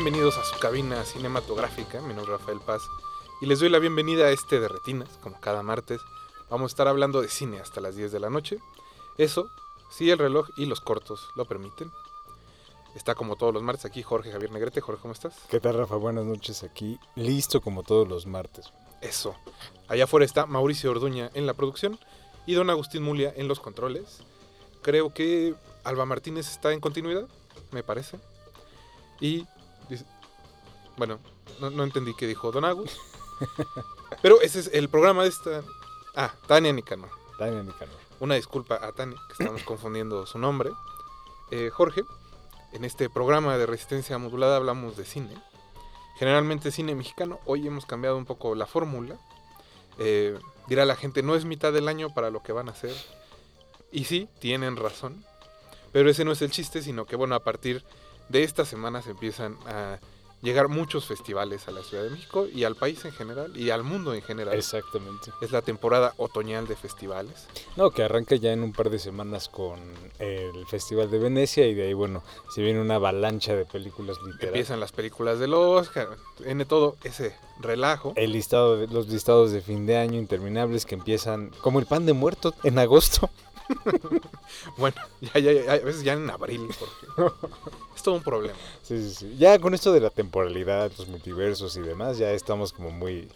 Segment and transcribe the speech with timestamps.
[0.00, 2.82] Bienvenidos a su cabina cinematográfica, mi nombre es Rafael Paz
[3.40, 6.00] y les doy la bienvenida a este de Retinas, como cada martes.
[6.48, 8.58] Vamos a estar hablando de cine hasta las 10 de la noche.
[9.16, 9.50] Eso,
[9.90, 11.90] si el reloj y los cortos lo permiten.
[12.94, 14.80] Está como todos los martes aquí Jorge Javier Negrete.
[14.80, 15.34] Jorge, ¿cómo estás?
[15.50, 15.96] ¿Qué tal, Rafa?
[15.96, 16.96] Buenas noches aquí.
[17.16, 18.72] Listo como todos los martes.
[19.00, 19.34] Eso.
[19.88, 21.98] Allá afuera está Mauricio Orduña en la producción
[22.46, 24.20] y don Agustín Mulia en los controles.
[24.80, 27.26] Creo que Alba Martínez está en continuidad,
[27.72, 28.20] me parece.
[29.20, 29.44] Y,
[29.88, 30.06] dice-
[30.96, 31.18] bueno,
[31.60, 32.96] no, no entendí qué dijo don Agus.
[34.22, 35.62] Pero ese es el programa de esta...
[36.16, 37.10] Ah, Tania Nicanor.
[37.38, 37.94] Tania Nicanor.
[38.20, 40.70] Una disculpa a Tania, que estamos confundiendo su nombre.
[41.52, 42.02] Eh, Jorge,
[42.72, 45.40] en este programa de resistencia modulada hablamos de cine.
[46.18, 47.38] Generalmente cine mexicano.
[47.46, 49.16] Hoy hemos cambiado un poco la fórmula.
[49.98, 50.36] Eh,
[50.66, 52.94] dirá la gente, no es mitad del año para lo que van a hacer.
[53.92, 55.24] Y sí, tienen razón.
[55.92, 57.84] Pero ese no es el chiste, sino que bueno, a partir
[58.28, 59.98] de esta semana se empiezan a
[60.42, 63.82] llegar muchos festivales a la Ciudad de México y al país en general y al
[63.82, 64.54] mundo en general.
[64.54, 65.32] Exactamente.
[65.40, 67.46] Es la temporada otoñal de festivales.
[67.76, 69.80] No, que arranca ya en un par de semanas con
[70.18, 72.22] el Festival de Venecia y de ahí, bueno,
[72.54, 74.48] se viene una avalancha de películas literarias.
[74.48, 76.08] Empiezan las películas del Oscar,
[76.44, 78.12] en todo ese relajo.
[78.16, 82.06] El listado de, los listados de fin de año interminables que empiezan como el pan
[82.06, 83.30] de muerto en agosto.
[84.76, 87.34] Bueno, ya, ya, ya, a veces ya en abril, porque
[87.96, 88.58] es todo un problema.
[88.82, 89.36] Sí, sí, sí.
[89.38, 93.28] Ya con esto de la temporalidad, los multiversos y demás, ya estamos como muy,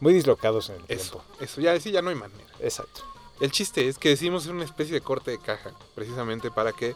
[0.00, 1.24] muy dislocados en el Eso, tiempo.
[1.44, 2.44] eso, ya sí, ya no hay manera.
[2.60, 3.02] Exacto.
[3.40, 6.94] El chiste es que decimos una especie de corte de caja, precisamente para que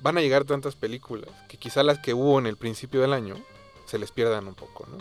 [0.00, 3.36] van a llegar tantas películas que quizá las que hubo en el principio del año
[3.86, 4.98] se les pierdan un poco, ¿no?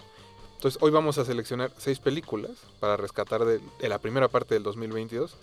[0.55, 4.63] Entonces hoy vamos a seleccionar seis películas para rescatar de, de la primera parte del
[4.63, 5.35] 2022.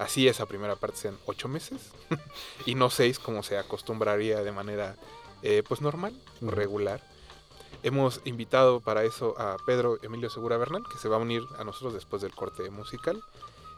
[0.00, 1.90] Así esa primera parte sean ocho meses
[2.64, 4.96] y no seis como se acostumbraría de manera
[5.42, 7.02] eh, pues normal o regular.
[7.82, 11.64] Hemos invitado para eso a Pedro Emilio Segura Bernal, que se va a unir a
[11.64, 13.22] nosotros después del corte musical.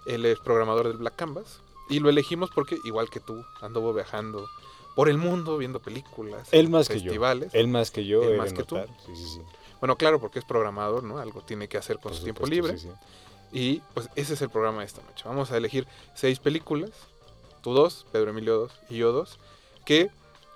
[0.07, 4.49] Él es programador del Black Canvas y lo elegimos porque, igual que tú, anduvo viajando
[4.95, 7.05] por el mundo viendo películas, Él más que yo.
[7.05, 7.53] festivales.
[7.53, 8.23] Él más que yo.
[8.23, 8.77] Él más que tú.
[9.07, 9.41] Sí, sí, sí.
[9.81, 11.19] Bueno, claro, porque es programador, ¿no?
[11.19, 12.77] Algo tiene que hacer con Por su tiempo libre.
[13.53, 15.25] Y pues ese es el programa de esta noche.
[15.27, 16.91] Vamos a elegir seis películas,
[17.63, 19.39] tú dos, Pedro Emilio dos y yo dos,
[19.85, 20.11] que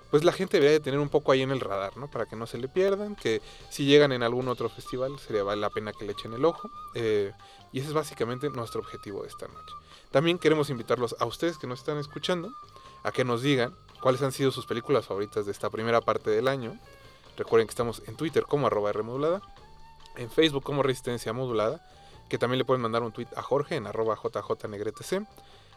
[0.09, 2.09] pues la gente debería de tener un poco ahí en el radar, ¿no?
[2.09, 5.61] Para que no se le pierdan, que si llegan en algún otro festival sería vale
[5.61, 6.69] la pena que le echen el ojo.
[6.95, 7.33] eh,
[7.73, 9.73] y ese es básicamente nuestro objetivo de esta noche.
[10.11, 12.53] También queremos invitarlos a ustedes que nos están escuchando
[13.03, 16.47] a que nos digan cuáles han sido sus películas favoritas de esta primera parte del
[16.47, 16.79] año.
[17.35, 19.41] Recuerden que estamos en Twitter como arroba Rmodulada,
[20.15, 21.85] en Facebook como Resistencia Modulada,
[22.29, 25.25] que también le pueden mandar un tweet a Jorge en arroba jjnegretc,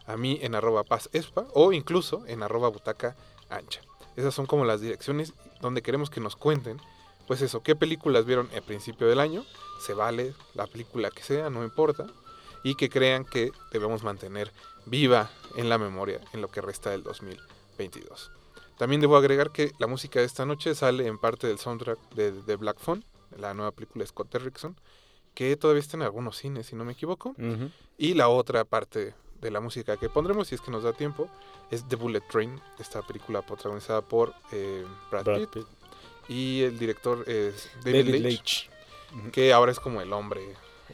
[0.06, 3.16] a mí en arroba pazespa o incluso en arroba butaca
[3.49, 3.81] ancha.
[4.16, 6.81] Esas son como las direcciones donde queremos que nos cuenten,
[7.27, 9.44] pues eso, qué películas vieron al principio del año,
[9.81, 12.06] se vale la película que sea, no importa,
[12.65, 14.53] y que crean que debemos mantener
[14.87, 18.32] viva en la memoria en lo que resta del 2022.
[18.78, 22.32] También debo agregar que la música de esta noche sale en parte del soundtrack de,
[22.32, 23.05] de Black Phone,
[23.37, 24.77] la nueva película de Scott Derrickson,
[25.35, 27.35] que todavía está en algunos cines, si no me equivoco.
[27.99, 31.29] Y la otra parte de la música que pondremos, si es que nos da tiempo,
[31.71, 35.51] es The Bullet Train, esta película protagonizada por eh, Brad, Brad Pitt.
[35.51, 35.67] Pitt.
[36.29, 38.71] Y el director es David, David Leitch,
[39.33, 40.41] que ahora es como el hombre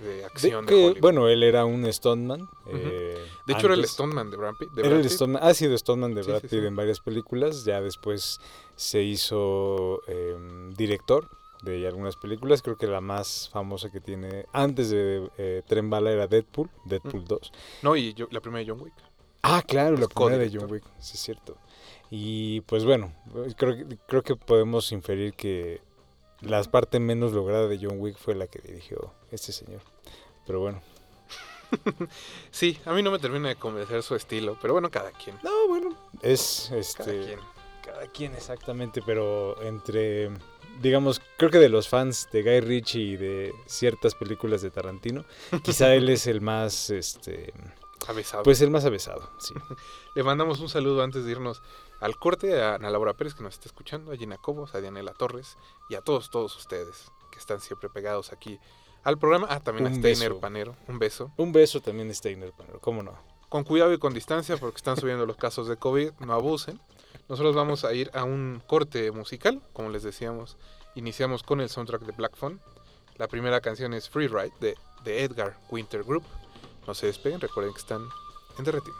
[0.00, 2.46] de acción de, que, bueno, él era un stuntman.
[2.68, 3.16] eh,
[3.46, 3.86] de hecho, era el.
[3.86, 4.70] Stoneman de Brad Pitt.
[4.72, 5.10] de Brad Pitt.
[5.10, 6.56] stuntman- ha sido stuntman de Sí, Brad Pitt sí.
[6.58, 7.64] en varias películas.
[7.64, 8.38] Ya después
[8.76, 11.28] se hizo em, director
[11.62, 12.62] de algunas películas.
[12.62, 17.24] Creo que la más famosa que tiene antes de eh, Tren Bala era Deadpool, Deadpool
[17.24, 17.52] 2.
[17.82, 18.94] No, y yo- la primera de John Wick.
[19.42, 20.50] Ah, claro, la primera de.
[20.52, 21.56] John Wick, sí es cierto.
[22.10, 23.12] Y pues bueno,
[23.56, 25.80] creo, que- creo que podemos inferir que
[26.40, 29.80] la parte menos lograda de John Wick fue la que dirigió este señor.
[30.46, 30.80] Pero bueno.
[32.50, 35.36] Sí, a mí no me termina de convencer su estilo, pero bueno, cada quien.
[35.42, 35.96] No, bueno.
[36.22, 37.04] Es este.
[37.04, 37.40] Cada quien.
[37.84, 40.30] Cada quien exactamente, pero entre,
[40.80, 45.24] digamos, creo que de los fans de Guy Ritchie y de ciertas películas de Tarantino,
[45.62, 47.52] quizá él es el más, este,
[48.06, 48.42] Avesado.
[48.44, 49.54] Pues el más avesado, sí.
[50.14, 51.62] Le mandamos un saludo antes de irnos
[52.00, 55.12] al corte a Ana Laura Pérez que nos está escuchando, a Gina Cobos, a Dianela
[55.12, 55.56] Torres
[55.88, 58.60] y a todos, todos ustedes que están siempre pegados aquí
[59.02, 59.46] al programa.
[59.50, 60.40] Ah, también a Steiner beso.
[60.40, 61.32] Panero, un beso.
[61.36, 63.18] Un beso también de Steiner, pero cómo no.
[63.48, 66.80] Con cuidado y con distancia porque están subiendo los casos de COVID, no abusen.
[67.28, 70.56] Nosotros vamos a ir a un corte musical, como les decíamos,
[70.94, 72.60] iniciamos con el soundtrack de Black Phone.
[73.16, 76.24] La primera canción es Free Ride de, de Edgar Winter Group.
[76.86, 78.06] No se despeguen, recuerden que están
[78.58, 78.96] en Derretinas.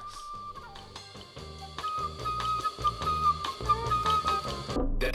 [4.99, 5.13] De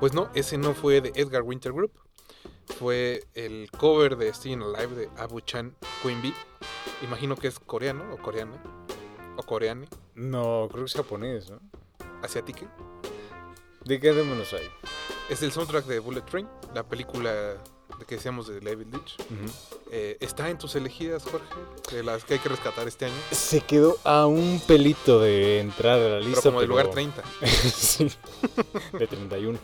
[0.00, 1.92] Pues no, ese no fue de Edgar Winter Group.
[2.78, 6.34] Fue el cover de Staying Alive de Abu Chan Queen Bee.
[7.02, 8.62] Imagino que es coreano o coreana.
[9.36, 9.88] O coreane.
[10.14, 11.60] No, creo que es japonés, ¿no?
[12.22, 12.70] Asiática.
[13.84, 14.68] ¿De qué démonos ahí?
[15.30, 17.58] Es el soundtrack de Bullet Train, la película de
[18.04, 19.16] que decíamos de David Lynch.
[19.90, 21.46] Eh, ¿Está en tus elegidas, Jorge?
[21.92, 23.14] De las que hay que rescatar este año.
[23.30, 26.42] Se quedó a un pelito de entrar a la Pero lista.
[26.50, 27.22] como del lugar 30.
[27.74, 28.10] sí,
[28.92, 29.58] de 31.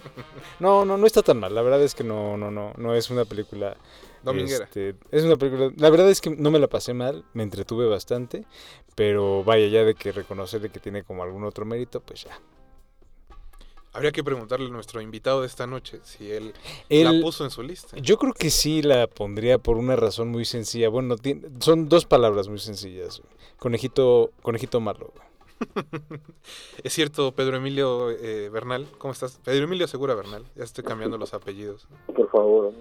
[0.60, 1.54] No, no, no está tan mal.
[1.54, 3.76] La verdad es que no, no, no, no es una película.
[4.22, 4.64] Dominguera.
[4.64, 5.72] este, es una película.
[5.76, 8.44] La verdad es que no me la pasé mal, me entretuve bastante,
[8.94, 12.38] pero vaya ya de que reconocerle que tiene como algún otro mérito, pues ya.
[13.94, 16.54] Habría que preguntarle a nuestro invitado de esta noche si él,
[16.88, 17.96] la puso en su lista.
[17.98, 20.88] Yo creo que sí la pondría por una razón muy sencilla.
[20.88, 23.20] Bueno, tien- son dos palabras muy sencillas.
[23.58, 25.12] Conejito, conejito malo.
[26.82, 28.88] Es cierto, Pedro Emilio eh, Bernal.
[28.98, 29.38] ¿Cómo estás?
[29.44, 30.44] Pedro Emilio Segura Bernal.
[30.56, 31.86] Ya estoy cambiando los apellidos.
[32.14, 32.72] Por favor.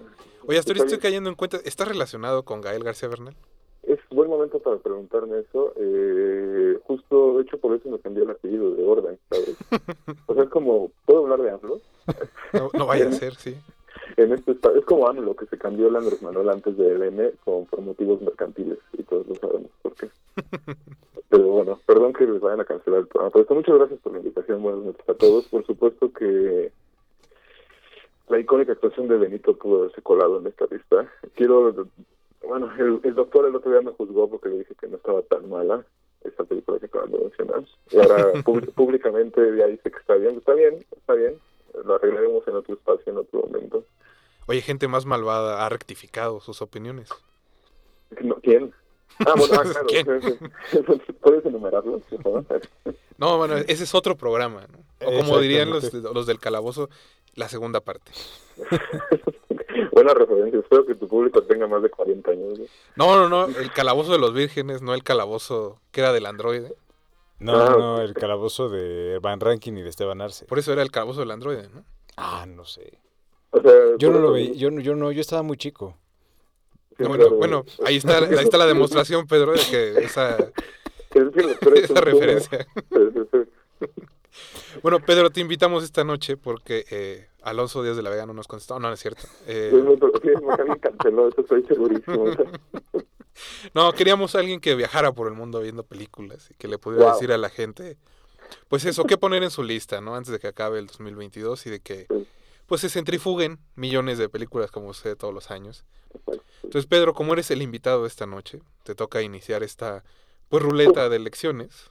[0.46, 1.58] Oye, hasta estoy cayendo en cuenta.
[1.64, 3.36] ¿Estás relacionado con Gael García Bernal?
[4.12, 5.72] Buen momento para preguntarme eso.
[5.76, 9.56] Eh, justo, de hecho, por eso me cambié el apellido de orden, ¿sabes?
[10.26, 11.80] O sea, es como, ¿puedo hablar de AMLO?
[12.52, 13.56] No, no vaya a ser, sí.
[14.16, 17.66] En este es como AMLO, que se cambió el Andrés Manuel antes de LM con,
[17.66, 20.08] por motivos mercantiles, y todos lo sabemos por qué.
[21.30, 23.30] Pero bueno, perdón que les vayan a cancelar el programa.
[23.30, 25.46] Pero esto, muchas gracias por la invitación, buenas noches a todos.
[25.46, 26.70] Por supuesto que
[28.28, 31.10] la icónica actuación de Benito pudo haberse colado en esta lista.
[31.34, 31.86] Quiero,
[32.46, 35.22] bueno, el, el doctor el otro día me juzgó porque le dije que no estaba
[35.22, 35.84] tan mala
[36.24, 37.64] esta película que acaban de mencionar.
[37.90, 38.32] Y ahora
[38.74, 40.36] públicamente ya dice que está bien.
[40.36, 41.38] Está bien, está bien.
[41.84, 43.84] Lo arreglaremos en otro espacio, en otro momento.
[44.46, 47.08] Oye, gente más malvada ha rectificado sus opiniones.
[48.20, 48.72] No, ¿Quién?
[49.20, 49.86] Ah, bueno, ah, claro.
[49.86, 50.06] ¿Quién?
[51.20, 52.02] ¿Puedes enumerarlos?
[53.18, 54.78] No, bueno, ese es otro programa, ¿no?
[55.06, 56.88] O como dirían los, los del calabozo,
[57.36, 58.10] la segunda parte.
[59.92, 60.60] Buena referencia.
[60.60, 62.58] Espero que tu público tenga más de 40 años.
[62.58, 62.66] ¿no?
[63.16, 66.74] No, no, no, el calabozo de los vírgenes, no el calabozo que era del androide.
[67.38, 70.44] No, Ah, no, el calabozo de Van Rankin y de Esteban Arce.
[70.46, 71.84] Por eso era el calabozo del androide, ¿no?
[72.16, 72.98] Ah, no sé.
[73.50, 75.96] O sea, Yo no lo veía, yo, no- yo no, yo estaba muy chico.
[76.96, 77.36] sí, bueno, claro.
[77.36, 82.66] bueno, ahí está, ahí está la demostración, Pedro, de que esa, Es que esa referencia.
[84.82, 88.48] Bueno, Pedro, te invitamos esta noche porque eh, Alonso Díaz de la Vega no nos
[88.48, 88.78] contestó.
[88.78, 89.22] No, no es cierto.
[89.46, 89.70] Eh,
[90.22, 92.24] Sí, no, canceló, eso estoy segurísimo.
[93.96, 97.14] Queríamos a alguien que viajara por el mundo viendo películas y que le pudiera Wow.
[97.14, 97.96] decir a la gente,
[98.68, 100.14] pues eso, qué poner en su lista, ¿no?
[100.14, 102.06] Antes de que acabe el 2022 y de que,
[102.66, 105.84] pues se centrifuguen millones de películas como sucede todos los años.
[106.62, 110.04] Entonces, Pedro, como eres el invitado de esta noche, te toca iniciar esta,
[110.48, 111.90] pues, ruleta de elecciones.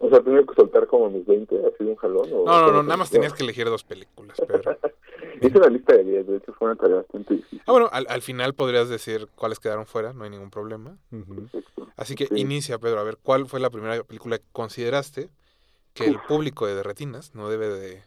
[0.00, 2.28] O sea, tenía que soltar como mis 20, así de un jalón.
[2.32, 4.76] ¿o No, no, no, nada más tenías que elegir dos películas, Pedro.
[5.42, 7.62] Hice una lista de 10, de hecho fue una tarea bastante difícil.
[7.66, 10.96] Ah, bueno, al, al final podrías decir cuáles quedaron fuera, no hay ningún problema.
[11.96, 12.40] Así que Sí.
[12.40, 15.28] inicia, Pedro, a ver, ¿cuál fue la primera película que consideraste
[15.94, 18.02] que el público de Retinas no debe de,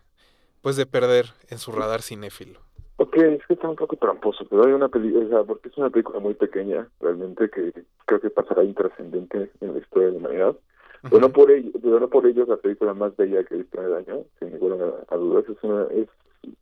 [0.61, 2.59] pues, de perder en su radar cinéfilo?
[2.97, 5.77] Ok, es que está un poco tramposo, pero hay una película, o sea, porque es
[5.77, 7.73] una película muy pequeña, realmente, que
[8.05, 10.55] creo que pasará intrascendente en la historia de la humanidad.
[11.03, 13.57] Pero no por ello, pero no por ello es la película más bella que he
[13.59, 15.45] visto en el año, sin ninguna a dudas.
[15.49, 16.07] Es, una, es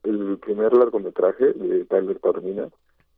[0.03, 2.69] el primer largometraje de Tyler Tormina,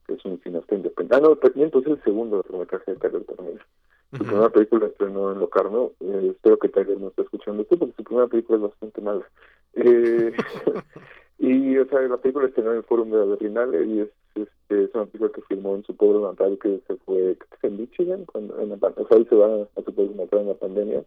[0.08, 1.16] que es un cineasta independiente.
[1.16, 3.66] Ah, no, miento, es el segundo largometraje de Tyler Tormina.
[4.12, 5.92] Su primera película estrenó en Locarno.
[6.01, 9.25] Eh, espero que Tyler no esté escuchando esto, porque su primera película es bastante mala.
[9.74, 10.34] Eh,
[11.40, 14.83] y, o sea, la película estrenó en el Fórum de la Berlinale y es, este,
[14.83, 18.59] es una película que filmó en su pueblo natal que se fue, en Michigan, cuando,
[18.59, 21.03] en la, o se va a su pueblo natal en la pandemia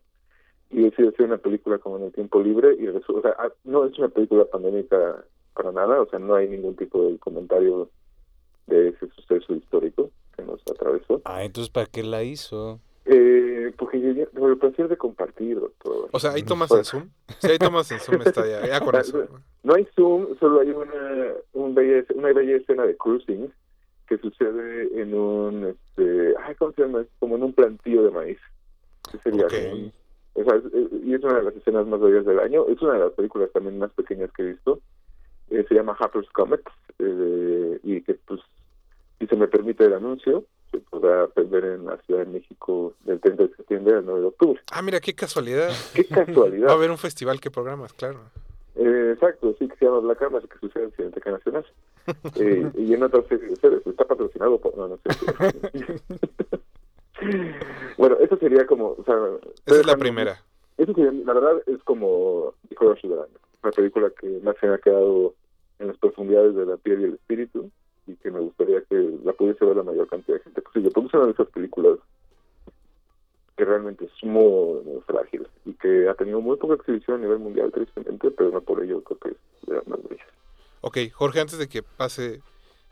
[0.71, 4.09] y decide hacer una película como en el tiempo libre y ah, no es una
[4.09, 7.89] película pandémica para nada, o sea, no hay ningún tipo de comentario
[8.67, 11.23] de ese suceso histórico que nos atravesó.
[11.25, 12.81] Ah, entonces ¿para qué la hizo?
[13.07, 16.09] Eh, porque yo ya- por el placer de compartir, doctor.
[16.11, 17.11] O sea, ¿hay tomas Pues- en Zoom?
[17.39, 19.27] Si hay tomas en Zoom está ya, ya con eso.
[19.63, 19.75] ¿no?
[19.75, 23.53] Hay Zoom, solo hay una, un bella, una bella escena de cruising
[24.09, 27.05] que sucede en un, este, ay, ¿cómo se llama?
[27.19, 28.39] Como en un plantío de maíz.
[29.13, 29.53] Que sería Ok.
[29.53, 29.93] como un-
[30.37, 32.67] o sea, es- es- y es una de las escenas más bellas del año.
[32.69, 34.81] Es una de las películas también más pequeñas que he visto.
[35.51, 38.41] Eh, se llama Harper's Comics eh, y que, pues,
[39.19, 40.45] si se me permite el anuncio,
[41.05, 44.61] podrá ver en la Ciudad de México del 30 de septiembre al 9 de octubre.
[44.73, 45.71] Ah, mira, qué casualidad.
[45.95, 46.67] ¡Qué casualidad!
[46.69, 48.21] Va a haber un festival que programas, claro.
[48.77, 51.67] Eh, exacto, sí que se llama Black Armas y que sucede en Cineteca Nacional.
[52.37, 53.87] Eh, y en otra serie de series.
[53.87, 54.77] Está patrocinado por...
[54.77, 56.03] No, no sé.
[57.97, 58.89] bueno, eso sería como...
[58.89, 59.17] O sea,
[59.65, 60.39] Esa es la primera.
[60.77, 63.39] Eso sería, la verdad, es como The Crush del año.
[63.63, 65.35] Una película que más se me ha quedado
[65.79, 67.71] en las profundidades de la piel y el espíritu
[68.25, 70.91] que me gustaría que la pudiese ver la mayor cantidad de gente posible.
[70.91, 71.99] Porque es una de esas películas
[73.57, 77.39] que realmente es muy, muy frágil y que ha tenido muy poca exhibición a nivel
[77.39, 79.37] mundial, tristemente, pero no por ello creo que es
[79.69, 80.27] de las más bellas.
[80.81, 82.41] Ok, Jorge, antes de que pase,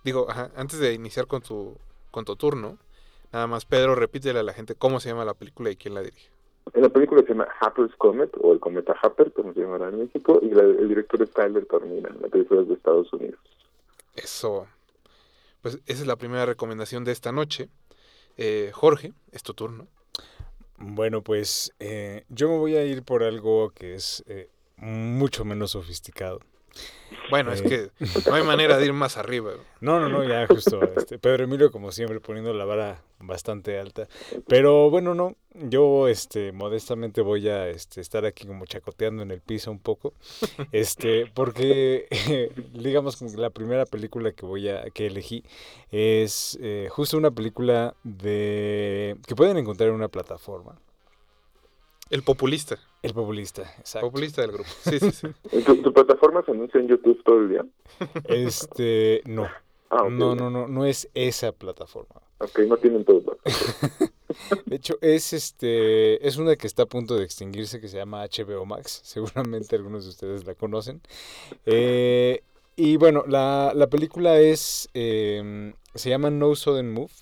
[0.04, 1.76] digo, ajá, antes de iniciar con tu,
[2.10, 2.78] con tu turno,
[3.32, 6.02] nada más, Pedro, repítele a la gente cómo se llama la película y quién la
[6.02, 6.30] dirige.
[6.74, 9.98] En la película se llama Happer's Comet, o el cometa Happer, como se llamará en
[9.98, 13.40] México, y la- el director es Tyler Tormina, la película es de Estados Unidos.
[14.14, 14.68] Eso,
[15.62, 17.68] pues esa es la primera recomendación de esta noche.
[18.36, 19.88] Eh, Jorge, es tu turno.
[20.76, 25.70] Bueno, pues eh, yo me voy a ir por algo que es eh, mucho menos
[25.70, 26.40] sofisticado.
[27.30, 27.90] Bueno, es Eh.
[27.98, 29.52] que no hay manera de ir más arriba.
[29.80, 30.80] No, no, no, ya justo.
[30.96, 34.08] Este, Pedro Emilio, como siempre, poniendo la vara bastante alta.
[34.48, 39.40] Pero bueno, no, yo este, modestamente voy a este, estar aquí como chacoteando en el
[39.40, 40.14] piso un poco.
[40.72, 42.08] Este, porque
[42.72, 45.44] digamos que la primera película que voy a, que elegí
[45.90, 50.78] es eh, justo una película de que pueden encontrar en una plataforma.
[52.10, 54.06] El populista, El populista, exacto.
[54.06, 54.68] populista del grupo.
[54.82, 55.26] Sí, sí, sí.
[55.52, 57.66] ¿En ¿Tu, tu plataforma se anuncia en YouTube todo el día?
[58.28, 59.48] Este, no.
[59.90, 60.08] Ah.
[60.08, 62.22] No, no, no, no es esa plataforma.
[62.38, 63.38] Ok, no tienen todo.
[64.66, 68.24] De hecho, es este es una que está a punto de extinguirse que se llama
[68.24, 69.00] HBO Max.
[69.04, 71.02] Seguramente algunos de ustedes la conocen.
[71.66, 72.42] Eh,
[72.74, 77.12] y bueno, la, la película es eh, se llama No Sudden Move.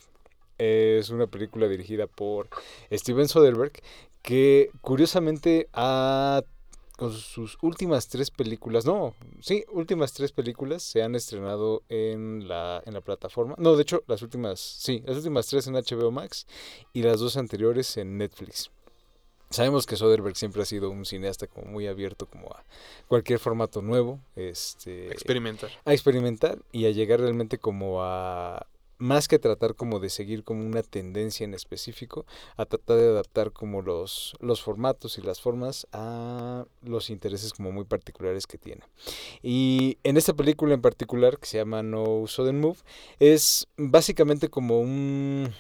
[0.59, 2.49] Es una película dirigida por
[2.93, 3.81] Steven Soderbergh
[4.23, 6.43] que curiosamente ha
[7.01, 12.83] con sus últimas tres películas, no, sí, últimas tres películas se han estrenado en la,
[12.85, 13.55] en la plataforma.
[13.57, 16.47] No, de hecho, las últimas, sí, las últimas tres en HBO Max
[16.93, 18.71] y las dos anteriores en Netflix.
[19.49, 22.63] Sabemos que Soderbergh siempre ha sido un cineasta como muy abierto como a
[23.09, 25.71] cualquier formato nuevo, este, Experimentar.
[25.87, 28.67] a experimentar y a llegar realmente como a
[29.01, 32.27] más que tratar como de seguir como una tendencia en específico,
[32.57, 37.73] a tratar de adaptar como los, los formatos y las formas a los intereses como
[37.73, 38.83] muy particulares que tiene.
[39.43, 42.79] Y en esta película en particular, que se llama No Sudden Move,
[43.19, 45.53] es básicamente como un...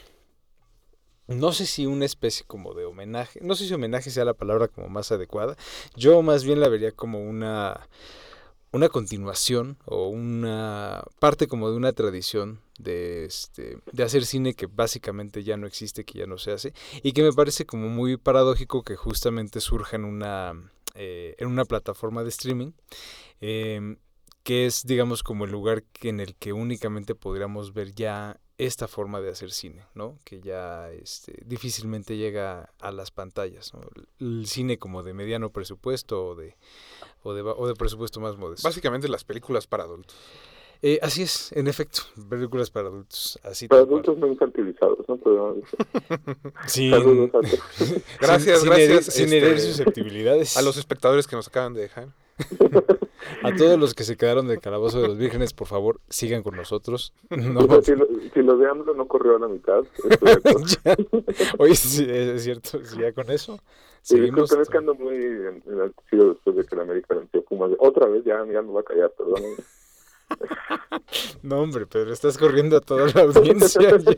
[1.27, 4.67] No sé si una especie como de homenaje, no sé si homenaje sea la palabra
[4.67, 5.57] como más adecuada,
[5.95, 7.89] yo más bien la vería como una
[8.73, 14.67] una continuación o una parte como de una tradición de este de hacer cine que
[14.67, 16.73] básicamente ya no existe, que ya no se hace
[17.03, 20.55] y que me parece como muy paradójico que justamente surja en una
[20.95, 22.73] eh, en una plataforma de streaming
[23.41, 23.97] eh,
[24.43, 29.21] que es digamos como el lugar en el que únicamente podríamos ver ya esta forma
[29.21, 30.19] de hacer cine, ¿no?
[30.25, 33.81] Que ya este, difícilmente llega a las pantallas, ¿no?
[34.19, 36.57] El cine como de mediano presupuesto o de,
[37.23, 38.69] o de, o de presupuesto más modesto.
[38.69, 40.15] Básicamente las películas para adultos.
[40.83, 45.19] Eh, así es, en efecto, películas para adultos, así Para adultos no infantilizados, ¿no?
[45.19, 45.57] Pero,
[46.67, 47.31] Sin, saludos.
[48.19, 50.57] Gracias, sin, gracias, Sin, sin este, herir susceptibilidades.
[50.57, 52.09] A los espectadores que nos acaban de dejar.
[53.43, 56.57] A todos los que se quedaron del calabozo de los vírgenes, por favor, sigan con
[56.57, 57.13] nosotros.
[57.31, 60.97] No, O sea, si, lo, si lo de AMLO no corrió a la mitad, de.
[61.59, 63.59] Oye, sí, es cierto, sí, ya con eso.
[64.03, 64.51] Sí, Seguimos.
[64.53, 67.71] es que ando muy en- enaltecido después de que la América venció Pumas.
[67.79, 69.43] Otra vez, ya, ya me va a callar, perdón.
[71.43, 73.99] No, hombre, Pedro, estás corriendo a toda la audiencia.
[73.99, 74.15] ya.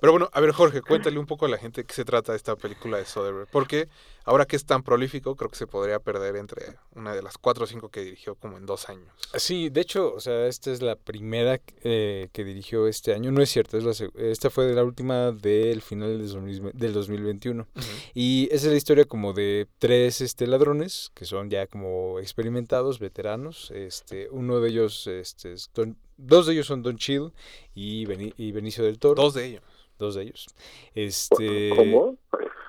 [0.00, 2.54] Pero bueno, a ver, Jorge, cuéntale un poco a la gente qué se trata esta
[2.56, 3.48] película de Soderbergh.
[3.50, 3.88] Porque
[4.28, 7.64] ahora que es tan prolífico, creo que se podría perder entre una de las cuatro
[7.64, 9.08] o cinco que dirigió como en dos años.
[9.36, 13.32] Sí, de hecho, o sea, esta es la primera eh, que dirigió este año.
[13.32, 16.92] No es cierto, es la, esta fue de la última del final del 2000 del
[16.92, 17.66] 2021.
[18.14, 22.98] Y esa es la historia como de tres este, ladrones que son ya como experimentados,
[22.98, 23.70] veteranos.
[23.70, 27.32] Este, uno de ellos, este, es Don- dos de ellos son Don Chill
[27.74, 29.22] y, Beni- y Benicio del Toro.
[29.22, 29.62] Dos de ellos.
[29.98, 30.46] Dos de ellos.
[30.94, 32.16] Este, ¿Cómo?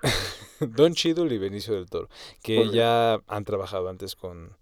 [0.59, 2.09] Don Cheadle y Benicio del Toro,
[2.41, 4.55] que ya han trabajado antes con,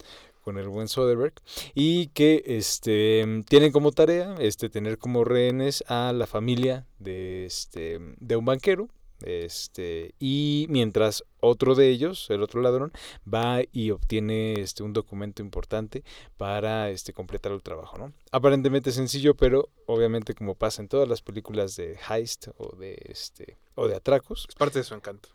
[0.48, 1.34] con el buen Soderbergh
[1.76, 8.00] y que este tienen como tarea este tener como rehenes a la familia de este
[8.18, 8.88] de un banquero
[9.26, 12.94] este y mientras otro de ellos el otro ladrón
[13.28, 16.06] va y obtiene este un documento importante
[16.38, 21.22] para este completar el trabajo no aparentemente sencillo pero obviamente como pasa en todas las
[21.22, 25.28] películas de heist o de este o de atracos Es parte de su encanto.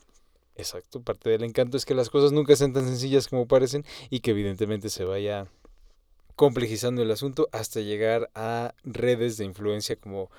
[0.55, 4.21] Exacto, parte del encanto es que las cosas nunca sean tan sencillas como parecen y
[4.21, 5.47] que evidentemente se vaya
[6.37, 10.31] complejizando el asunto hasta llegar a redes de influencia como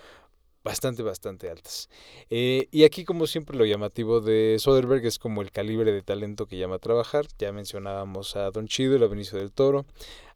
[0.64, 1.90] bastante, bastante altas.
[2.30, 6.46] Eh, y aquí, como siempre, lo llamativo de Soderbergh es como el calibre de talento
[6.46, 7.26] que llama a trabajar.
[7.38, 9.86] Ya mencionábamos a Don Cheadle, a Benicio del Toro.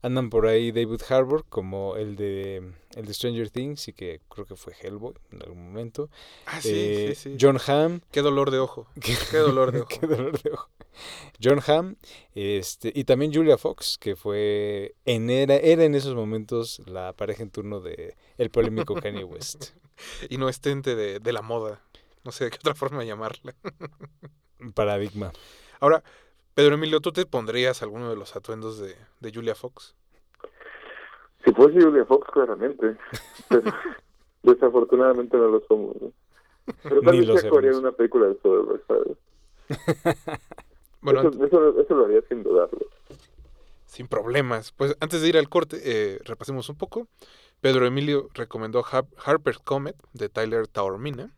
[0.01, 4.45] Andan por ahí David Harbour, como el de, el de Stranger Things y que creo
[4.45, 6.09] que fue Hellboy en algún momento.
[6.45, 7.37] Ah, sí, Eh, sí, sí.
[7.39, 8.87] John Hamm, Qué dolor de ojo.
[9.31, 9.87] Qué dolor de ojo.
[9.89, 10.69] Qué dolor de ojo.
[11.43, 11.95] John Hamm,
[12.35, 17.43] este, y también Julia Fox, que fue en era, era en esos momentos la pareja
[17.43, 19.71] en turno de el polémico Kanye West.
[20.29, 21.81] Inocente de, de la moda.
[22.23, 23.55] No sé de qué otra forma llamarla.
[24.73, 25.31] Paradigma.
[25.79, 26.03] Ahora,
[26.57, 29.93] Pedro Emilio, ¿tú te pondrías alguno de los atuendos de, de Julia Fox?
[31.45, 32.97] Si fuese Julia Fox, claramente.
[33.47, 33.71] Pero
[34.41, 35.95] desafortunadamente no lo somos.
[36.01, 36.11] ¿no?
[36.81, 39.17] Pero tal vez se una película de Soderbergh, ¿sabes?
[41.01, 42.79] Bueno, eso, eso, eso lo haría sin dudarlo.
[43.85, 44.71] sin problemas.
[44.71, 47.07] Pues antes de ir al corte, eh, repasemos un poco.
[47.61, 51.29] Pedro Emilio recomendó Har- Harper's Comet de Tyler Taormina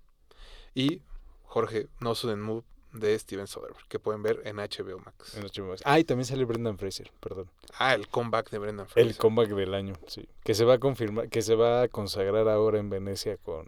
[0.74, 1.02] y
[1.44, 5.36] Jorge No Sudden Move de Steven Soderbergh, que pueden ver en HBO Max.
[5.36, 5.81] en HBO Max.
[5.86, 7.50] Ah, y también sale Brendan Fraser, perdón.
[7.77, 9.08] Ah, el comeback de Brendan Fraser.
[9.12, 10.27] El comeback del año, sí.
[10.43, 13.67] Que se va a confirmar, que se va a consagrar ahora en Venecia con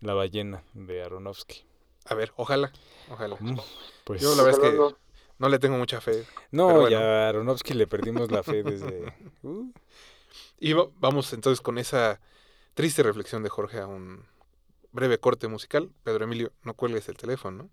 [0.00, 1.64] La ballena de Aronofsky.
[2.06, 2.72] A ver, ojalá,
[3.10, 3.36] ojalá.
[3.40, 3.56] Mm,
[4.04, 4.96] Pues Yo la verdad es que no.
[5.38, 6.24] no le tengo mucha fe.
[6.50, 6.90] no, pero bueno.
[6.90, 9.70] ya a Aronofsky le perdimos la fe desde uh,
[10.58, 12.20] Y va- vamos entonces con esa
[12.74, 14.24] triste reflexión de Jorge a un
[14.92, 15.90] breve corte musical.
[16.04, 17.70] Pedro Emilio, no cuelgues el teléfono.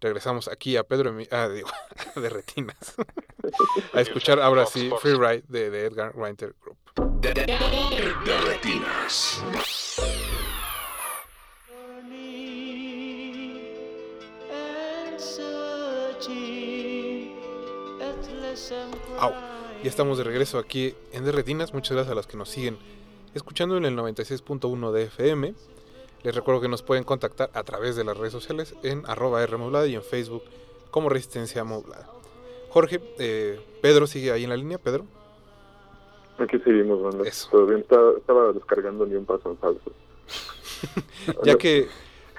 [0.00, 1.68] Regresamos aquí a Pedro Emilio, ah, digo,
[2.16, 2.94] de retinas.
[3.92, 6.78] a escuchar ahora sí Free Ride de, de Edgar Winter Group.
[7.20, 9.42] De retinas.
[19.18, 19.32] Au.
[19.82, 21.74] Ya estamos de regreso aquí en De Retinas.
[21.74, 22.78] Muchas gracias a los que nos siguen
[23.34, 25.54] escuchando en el 96.1 de FM.
[26.24, 29.86] Les recuerdo que nos pueden contactar a través de las redes sociales en arroba Rmoblada
[29.86, 30.42] y en Facebook
[30.90, 32.08] como Resistencia Moblada.
[32.70, 34.78] Jorge, eh, Pedro sigue ahí en la línea.
[34.78, 35.06] Pedro,
[36.38, 37.28] Aquí seguimos, banda.
[37.28, 37.48] Eso.
[37.50, 39.92] Todo bien, estaba, estaba descargando ni un paso en falso.
[41.44, 41.88] ya que,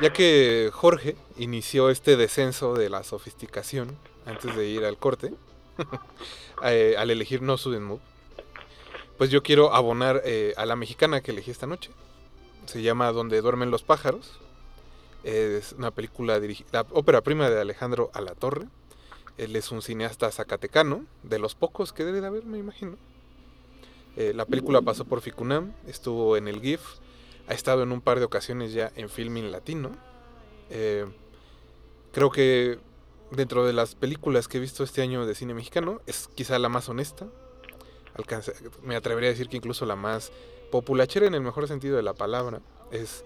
[0.01, 5.33] ya que Jorge inició este descenso de la sofisticación antes de ir al corte,
[6.63, 8.01] eh, al elegir No Sudden Move,
[9.17, 11.91] pues yo quiero abonar eh, a la mexicana que elegí esta noche.
[12.65, 14.39] Se llama Donde duermen los pájaros.
[15.23, 18.67] Es una película dirigida, ópera prima de Alejandro Alatorre.
[19.37, 22.95] Él es un cineasta zacatecano, de los pocos que debe de haber, me imagino.
[24.15, 26.81] Eh, la película pasó por Ficunam, estuvo en el GIF,
[27.47, 29.91] ha estado en un par de ocasiones ya en Filming Latino.
[30.69, 31.05] Eh,
[32.13, 32.79] creo que
[33.31, 36.69] dentro de las películas que he visto este año de cine mexicano es quizá la
[36.69, 37.27] más honesta.
[38.15, 40.31] Alcanza- me atrevería a decir que incluso la más
[40.71, 42.61] populachera en el mejor sentido de la palabra.
[42.91, 43.23] Es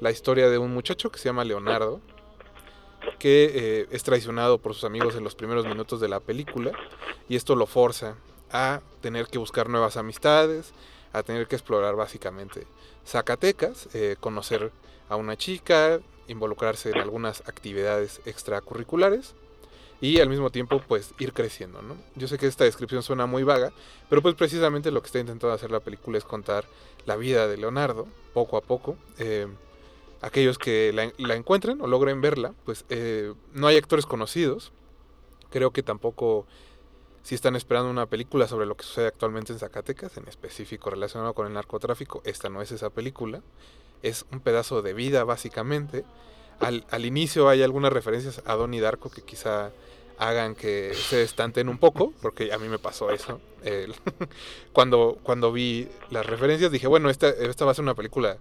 [0.00, 2.00] la historia de un muchacho que se llama Leonardo,
[3.18, 6.72] que eh, es traicionado por sus amigos en los primeros minutos de la película
[7.28, 8.16] y esto lo forza
[8.50, 10.72] a tener que buscar nuevas amistades,
[11.12, 12.66] a tener que explorar básicamente
[13.06, 14.72] Zacatecas, eh, conocer
[15.08, 19.34] a una chica, involucrarse en algunas actividades extracurriculares
[20.00, 21.96] y al mismo tiempo pues ir creciendo, ¿no?
[22.16, 23.72] Yo sé que esta descripción suena muy vaga,
[24.08, 26.64] pero pues precisamente lo que está intentando hacer la película es contar
[27.06, 28.96] la vida de Leonardo poco a poco.
[29.18, 29.46] eh,
[30.22, 34.72] aquellos que la, la encuentren o logren verla, pues eh, no hay actores conocidos.
[35.50, 36.46] Creo que tampoco
[37.22, 41.34] si están esperando una película sobre lo que sucede actualmente en Zacatecas, en específico relacionado
[41.34, 43.42] con el narcotráfico, esta no es esa película.
[44.02, 46.04] Es un pedazo de vida, básicamente.
[46.60, 49.70] Al, al inicio hay algunas referencias a Donnie Darko que quizá
[50.18, 53.40] hagan que se destanten un poco, porque a mí me pasó eso.
[53.64, 53.94] El-
[54.72, 58.36] cuando, cuando vi las referencias dije, bueno, esta, esta va a ser una película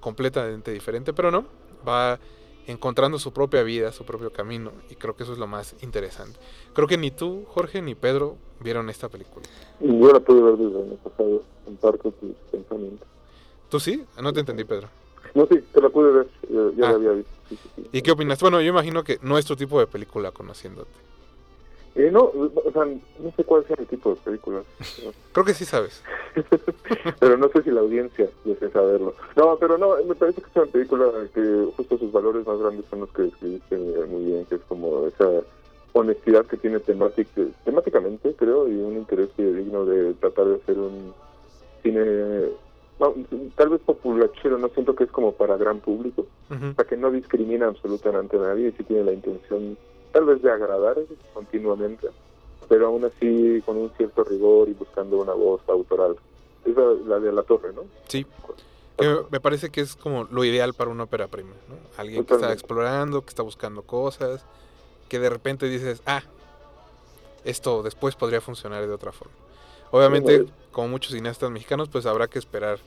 [0.00, 1.44] completamente diferente, pero no,
[1.86, 2.18] va
[2.66, 6.38] encontrando su propia vida, su propio camino, y creo que eso es lo más interesante.
[6.74, 9.46] Creo que ni tú, Jorge, ni Pedro vieron esta película.
[9.80, 13.06] Yo la pude ver desde el año pasado, comparto tus pensamientos.
[13.70, 14.04] ¿Tú sí?
[14.22, 14.88] No te entendí, Pedro.
[15.34, 16.90] No, sí, te la pude ver, yo, ya Ah.
[16.92, 17.30] la había visto.
[17.48, 17.88] Sí, sí, sí.
[17.92, 18.40] ¿Y qué opinas?
[18.40, 20.90] Bueno, yo imagino que no es tu tipo de película conociéndote.
[21.98, 24.62] Eh, no, o sea, no sé cuál sea mi tipo de película,
[25.32, 26.02] Creo que sí sabes.
[27.18, 29.14] pero no sé si la audiencia desea saberlo.
[29.34, 32.84] No, pero no, me parece que es una película que justo sus valores más grandes
[32.88, 35.28] son los que describiste muy bien, que es como esa
[35.92, 37.26] honestidad que tiene temátic,
[37.64, 41.12] temáticamente, creo, y un interés digno de tratar de hacer un
[41.82, 42.50] cine,
[42.98, 43.14] no,
[43.56, 46.26] tal vez populachero, no siento que es como para gran público,
[46.74, 49.76] para que no discrimina absolutamente a nadie y sí tiene la intención
[50.12, 50.96] tal vez de agradar
[51.32, 52.08] continuamente,
[52.68, 56.16] pero aún así con un cierto rigor y buscando una voz autoral.
[56.64, 57.82] Es la, la de la torre, ¿no?
[58.08, 58.26] Sí.
[58.96, 61.76] Que me parece que es como lo ideal para una ópera prima, ¿no?
[61.96, 64.44] Alguien que está explorando, que está buscando cosas,
[65.08, 66.22] que de repente dices, ah,
[67.44, 69.34] esto después podría funcionar de otra forma.
[69.90, 72.78] Obviamente, como muchos cineastas mexicanos, pues habrá que esperar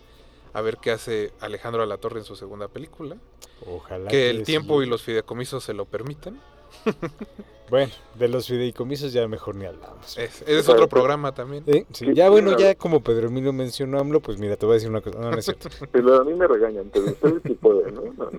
[0.53, 3.17] a ver qué hace Alejandro Alatorre en su segunda película.
[3.65, 4.09] Ojalá.
[4.09, 4.43] Que el sí.
[4.43, 6.39] tiempo y los fideicomisos se lo permitan.
[7.71, 10.17] Bueno, de los fideicomisos ya mejor ni hablamos.
[10.17, 11.63] Es, es otro programa también.
[11.67, 11.85] ¿Eh?
[11.93, 14.89] Sí, ya bueno, ya como Pedro Emilio mencionó AMLO, pues mira, te voy a decir
[14.89, 15.17] una cosa.
[15.17, 15.69] No, no es cierto.
[15.93, 18.01] Pero a mí me regañan, pero ustedes sí pueden, ¿no?
[18.11, 18.29] No.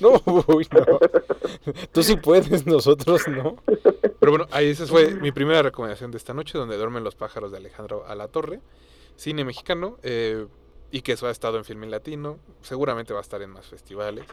[0.00, 0.98] No, uy, no.
[1.92, 3.58] Tú sí puedes, nosotros no.
[4.18, 7.52] Pero bueno, ahí esa fue mi primera recomendación de esta noche, donde duermen los pájaros
[7.52, 8.60] de Alejandro Alatorre,
[9.14, 10.48] cine mexicano, eh,
[10.90, 14.24] y que eso ha estado en Filmin Latino, seguramente va a estar en más festivales,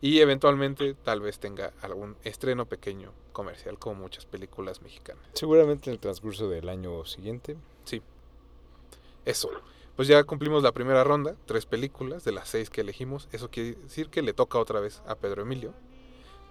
[0.00, 5.22] y eventualmente tal vez tenga algún estreno pequeño comercial, como muchas películas mexicanas.
[5.34, 7.56] Seguramente en el transcurso del año siguiente.
[9.24, 9.50] Eso.
[9.96, 13.28] Pues ya cumplimos la primera ronda, tres películas de las seis que elegimos.
[13.32, 15.72] Eso quiere decir que le toca otra vez a Pedro Emilio.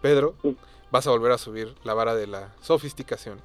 [0.02, 0.56] Pedro, Sí.
[0.92, 3.42] vas a volver a subir la vara de la sofisticación.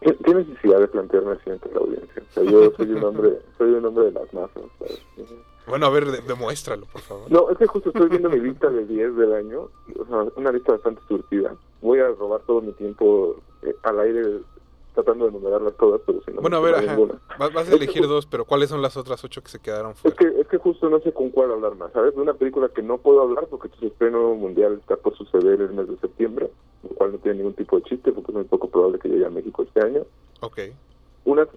[0.00, 2.22] ¿Qué, qué necesidad de plantearme así ante la audiencia?
[2.30, 5.00] O sea, yo soy un hombre, soy un hombre de las masas, ¿sabes?
[5.66, 7.30] Bueno, a ver, de- demuéstralo, por favor.
[7.30, 10.52] No, es que justo estoy viendo mi lista de 10 del año, o sea, una
[10.52, 11.54] lista bastante surtida.
[11.82, 14.40] Voy a robar todo mi tiempo eh, al aire
[14.94, 16.96] tratando de enumerarlas todas, pero si no Bueno, a ver, ajá,
[17.38, 19.98] vas, vas a elegir dos, pero ¿cuáles son las otras ocho que se quedaron Es
[19.98, 20.16] fuera?
[20.16, 22.14] que, es que justo no sé con cuál hablar más, ¿sabes?
[22.14, 25.72] De una película que no puedo hablar porque su estreno mundial está por suceder el
[25.74, 26.50] mes de septiembre,
[26.82, 29.26] lo cual no tiene ningún tipo de chiste porque es muy poco probable que llegue
[29.26, 30.02] a México este año.
[30.40, 30.60] Ok.
[31.24, 31.48] Tres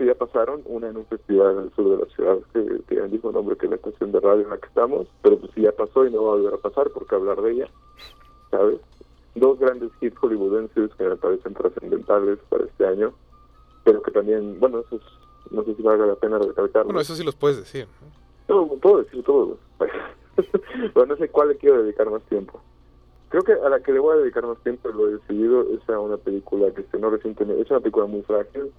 [0.00, 3.10] que ya pasaron, una en un festival al sur de la ciudad que tiene el
[3.10, 5.72] mismo nombre que la estación de radio en la que estamos, pero pues sí ya
[5.72, 7.68] pasó y no va a volver a pasar porque hablar de ella,
[8.50, 8.80] ¿sabes?
[9.34, 13.12] Dos grandes hits hollywoodenses que me parecen trascendentales para este año,
[13.84, 16.86] pero que también, bueno, eso es- no sé si valga la pena recalcarlo.
[16.86, 17.86] Bueno, eso sí los puedes decir.
[18.48, 18.66] ¿no?
[18.80, 19.58] Puedo decir todo.
[19.78, 19.92] Pero
[21.06, 22.58] no sé cuál le quiero dedicar más tiempo.
[23.28, 25.86] Creo que a la que le voy a dedicar más tiempo lo he decidido es
[25.90, 27.60] a una película que estrenó recientemente.
[27.62, 28.72] Es una película muy frágil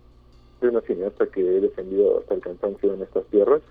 [0.62, 3.62] de una cineasta que he defendido hasta el cansancio en estas tierras.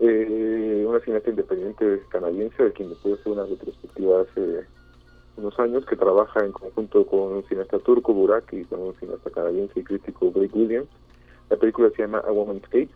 [0.00, 4.64] Eh, una cineasta independiente canadiense de quien me pude hacer una retrospectiva hace
[5.36, 9.30] unos años que trabaja en conjunto con un cineasta turco, Burak, y con un cineasta
[9.30, 10.88] canadiense y crítico, Blake Williams.
[11.50, 12.90] La película se llama A Woman's Gate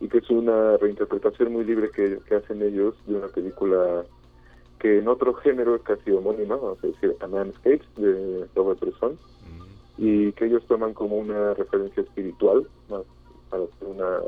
[0.00, 4.04] y que es una reinterpretación muy libre que, que hacen ellos de una película
[4.78, 8.80] que en otro género es casi homónima, vamos a decir A Man's Gate de Robert
[8.80, 9.18] Bresson
[10.00, 14.18] y que ellos toman como una referencia espiritual para hacer una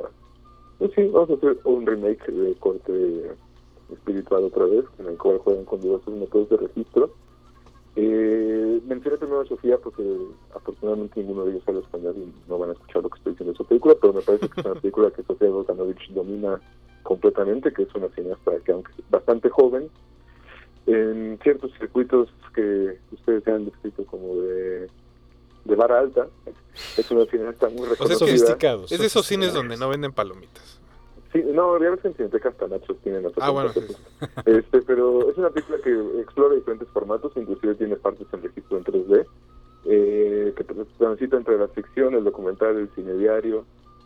[0.79, 3.31] pues sí vamos a hacer un remake de corte
[3.91, 7.15] espiritual otra vez en el cual juegan con diversos métodos de registro.
[7.97, 10.03] Eh, mencioné primero a Sofía porque
[10.55, 13.53] afortunadamente ninguno de ellos habla español y no van a escuchar lo que estoy diciendo
[13.53, 16.61] de su película pero me parece que es una película que Sofía Volkanovich domina
[17.03, 19.91] completamente que es una cineasta que aunque es bastante joven
[20.87, 24.89] en ciertos circuitos que ustedes han descrito como de
[25.65, 26.27] de vara alta.
[26.97, 28.19] Es una cineasta muy O sea, reconocida.
[28.19, 28.93] Sofisticados.
[28.93, 30.81] Es de esos cines donde no venden palomitas.
[31.33, 33.71] Sí, no, ya ves que en Cineteca hasta nachos tienen Ah, bueno.
[34.45, 38.85] Este, pero es una película que explora diferentes formatos, inclusive tiene partes en registro en
[38.85, 39.27] 3D,
[39.87, 43.65] eh, que tr- transita entre la ficción, el documental, el cine diario,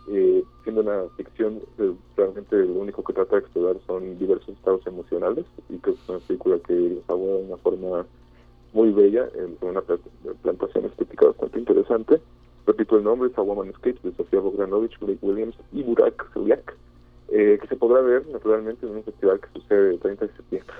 [0.08, 4.86] eh, siendo una ficción, eh, realmente lo único que trata de explorar son diversos estados
[4.86, 8.06] emocionales, y que es una película que los aborda de una forma
[8.72, 9.98] muy bella, en una pla-
[10.42, 12.20] plantación estética bastante interesante.
[12.66, 16.74] Repito el nombre, es A Woman's Cage, de Sofía Bogdanovich, Blake Williams y Burak Zeliak,
[17.28, 20.74] eh, que se podrá ver naturalmente en un festival que sucede el 30 de septiembre.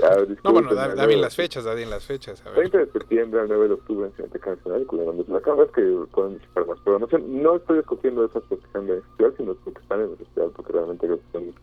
[0.00, 0.10] Ya,
[0.44, 2.40] No, bueno, da, da bien 9 las fechas, da bien las fechas.
[2.46, 2.70] A ver.
[2.70, 4.86] 30 de septiembre al 9 de octubre en Cineteca Nacional,
[5.20, 7.42] es la cámara, es que pueden checar más programación.
[7.42, 10.50] No estoy escogiendo esas porque están en el festival, sino porque están en el festival,
[10.54, 11.54] porque realmente creo que son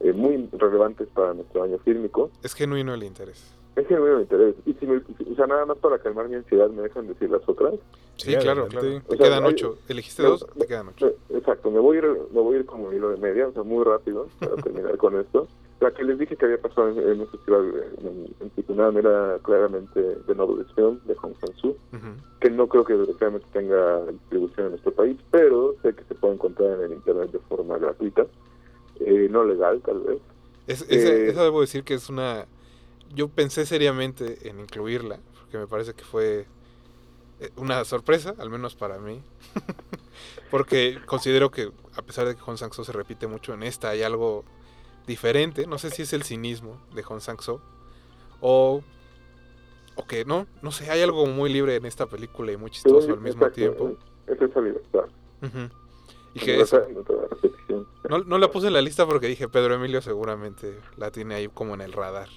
[0.00, 2.30] eh, muy relevantes para nuestro año fílmico.
[2.44, 3.52] Es genuino el interés.
[3.78, 4.54] Es genuino interés.
[4.66, 7.48] Y si me, o sea, nada más para calmar mi ansiedad, ¿me dejan decir las
[7.48, 7.74] otras?
[8.16, 8.88] Sí, claro, claro.
[8.88, 9.78] Te O sea, quedan hay- ocho.
[9.88, 11.12] Elegiste no, dos, te quedan ocho.
[11.30, 13.62] Exacto, me voy a ir, me voy a ir como hilo de media, o sea,
[13.62, 15.46] muy rápido para terminar con esto.
[15.80, 17.72] La que les dije que había pasado en, en un festival
[18.40, 22.08] en, Twickenham era claramente The Novelist Film de Hong Sang-soo, Ujú.
[22.40, 26.34] que no creo que desgraciadamente tenga distribución en nuestro país, pero sé que se puede
[26.34, 28.26] encontrar en el internet de forma gratuita,
[28.98, 30.18] eh, no legal tal vez.
[30.66, 32.46] Es, esa- Eh, esa debo decir que es una...
[33.14, 36.46] Yo pensé seriamente en incluirla, porque me parece que fue
[37.40, 39.22] eh, una sorpresa, al menos para mí.
[40.50, 44.02] porque considero que, a pesar de que Hong Sang-soo se repite mucho en esta, hay
[44.02, 44.44] algo
[45.06, 45.66] diferente.
[45.66, 47.60] No sé si es el cinismo de Hong Sang-soo
[48.40, 48.82] o,
[49.94, 53.12] o que no, no sé, hay algo muy libre en esta película y muy chistoso
[53.12, 53.96] al mismo Exacto, tiempo.
[54.26, 55.04] Es esa libertad.
[56.34, 56.64] Y que
[58.08, 61.48] no, no la puse en la lista porque dije, Pedro Emilio seguramente la tiene ahí
[61.48, 62.28] como en el radar.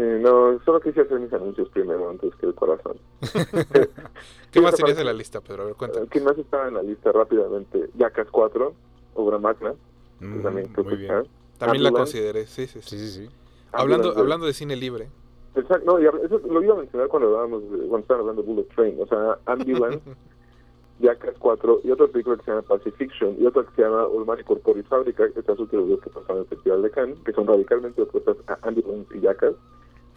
[0.00, 2.96] Sí, no, solo quise hacer mis anuncios primero antes que el corazón.
[4.50, 5.64] ¿Qué más tenías en la lista, Pedro?
[5.64, 6.06] A ver, cuéntame.
[6.06, 7.90] ¿Quién más estaba en la lista rápidamente?
[7.98, 8.72] Jackass 4,
[9.14, 9.74] obra magna,
[10.18, 11.14] que Mm, también creo muy que bien.
[11.16, 11.30] está.
[11.58, 12.12] También la Ambulance.
[12.18, 12.88] consideré, sí, sí, sí.
[12.96, 13.30] Sí, sí, sí.
[13.72, 15.08] Hablando, hablando de cine libre,
[15.54, 18.48] Exacto, no, y eso lo iba a mencionar cuando hablábamos de, cuando estaban hablando de
[18.48, 20.00] Bullet Train, o sea, Ambulance,
[21.00, 24.44] Jackass 4 y otra película que se llama Pacifiction y otra que se llama Ulmani
[24.44, 28.02] Corporis Fábrica, estas últimas dos que pasaron en el Festival de Cannes, que son radicalmente
[28.02, 29.54] opuestas a Ambulance y Jackass,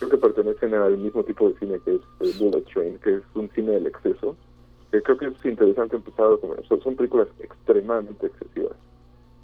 [0.07, 3.23] creo que pertenecen al mismo tipo de cine que es eh, Bullet Train, que es
[3.35, 4.35] un cine del exceso.
[4.91, 6.79] que creo que es interesante empezar con eso.
[6.81, 8.73] Son películas extremadamente excesivas.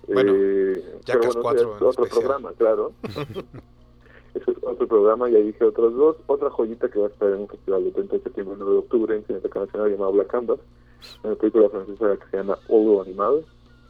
[0.08, 2.20] Bueno, eh, Jackass pero 4 ese es en otro especial.
[2.22, 2.92] programa, claro.
[4.36, 6.16] Ese es otro programa, ya dije otros dos.
[6.28, 8.74] Otra joyita que va a estar en un festival de 30 de septiembre y 9
[8.74, 10.60] de octubre en Cineteca Nacional llamado Black Canvas,
[11.24, 13.44] una película francesa que se llama Olo Animal,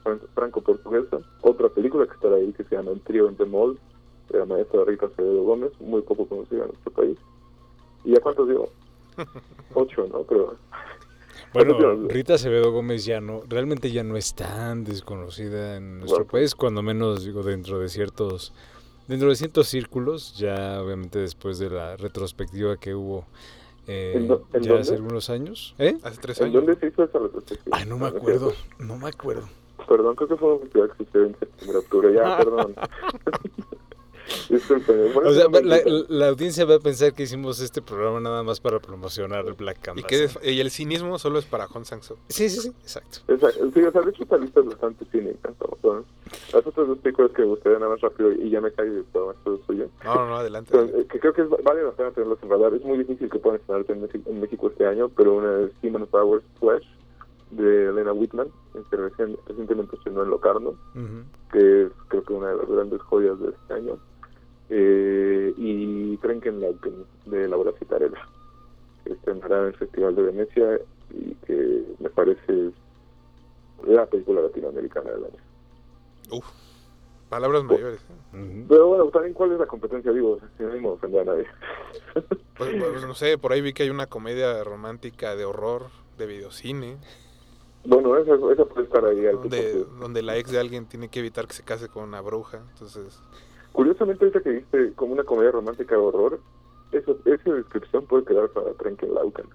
[0.04, 1.20] fran- franco-portuguesa.
[1.42, 3.80] Otra película que estará ahí que se llama El trío en Demol, de
[4.38, 7.18] la maestra Rita Acevedo Gómez, muy poco conocida en nuestro país.
[8.06, 8.70] ¿Y ya cuántos digo?
[9.74, 10.24] Ocho, ¿no?
[10.24, 10.56] Pero
[11.54, 16.32] Bueno, Rita Acevedo Gómez ya no, realmente ya no es tan desconocida en nuestro Bueno.
[16.32, 18.54] país, cuando menos digo dentro de ciertos,
[19.08, 23.26] dentro de ciertos círculos, ya obviamente después de la retrospectiva que hubo
[23.88, 25.74] eh, ¿En do- en ya hace algunos años.
[25.80, 25.96] ¿Eh?
[26.04, 26.64] hace tres ¿en años.
[26.64, 27.76] dónde se hizo esa retrospectiva?
[27.78, 29.50] Ay, no me Ah, acuerdo, no me acuerdo.
[29.88, 32.14] Perdón, creo que fue un festival que sucedió en septiembre, octubre.
[32.14, 32.76] Ya, perdón.
[34.50, 35.12] Disculpen.
[35.16, 35.46] O sea,
[36.08, 39.78] la, audiencia va a pensar que hicimos este programa nada más para promocionar el Black
[39.78, 40.40] Y, Canvas.
[40.44, 42.18] y el cinismo solo es para Hong Sang-soo.
[42.30, 43.20] Sí, sí, sí, exacto.
[43.28, 43.72] Exacto.
[43.74, 45.54] Sí, o sea, de hecho esta lista es bastante cínica.
[46.54, 49.04] Las otras dos películas que me gustaría nada más rápido y ya me cae de
[49.04, 49.88] todo esto suyo.
[50.04, 50.78] No, no, no, adelante.
[50.78, 52.74] Eh, que creo que es, vale la pena tenerlos en radar.
[52.74, 55.72] Es muy difícil que puedan estrenarse en México, en México este año, pero una es
[55.84, 56.86] Human Powers Flash
[57.52, 58.48] de Elena Whitman,
[58.90, 60.76] que recientemente estrenó en Locarno.
[61.52, 63.98] Que es creo que una de las grandes joyas de este año.
[64.70, 68.28] Eh, y Trenkenlauken de Laura Citarella,
[69.04, 70.80] que estrenará en el Festival de Venecia
[71.12, 72.72] y que me parece
[73.88, 75.44] la película latinoamericana del año.
[76.32, 76.46] Uf,
[77.30, 78.00] palabras mayores.
[78.34, 78.66] ¿eh?
[78.68, 81.46] Pero bueno, también cuál es la competencia, digo, sin ánimo de ofender a nadie.
[82.60, 85.84] Pues, pues, no sé, por ahí vi que hay una comedia romántica de horror,
[86.18, 86.98] de videocine,
[87.86, 89.26] Bueno, esa, esa puede estar ahí.
[89.28, 92.04] al donde, tipo, donde la ex de alguien tiene que evitar que se case con
[92.04, 92.60] una bruja.
[92.74, 93.22] Entonces,
[93.74, 96.40] Curiosamente, ahorita que viste como una comedia romántica de horror,
[96.92, 99.46] eso, esa descripción puede quedar para Trenkenlauken,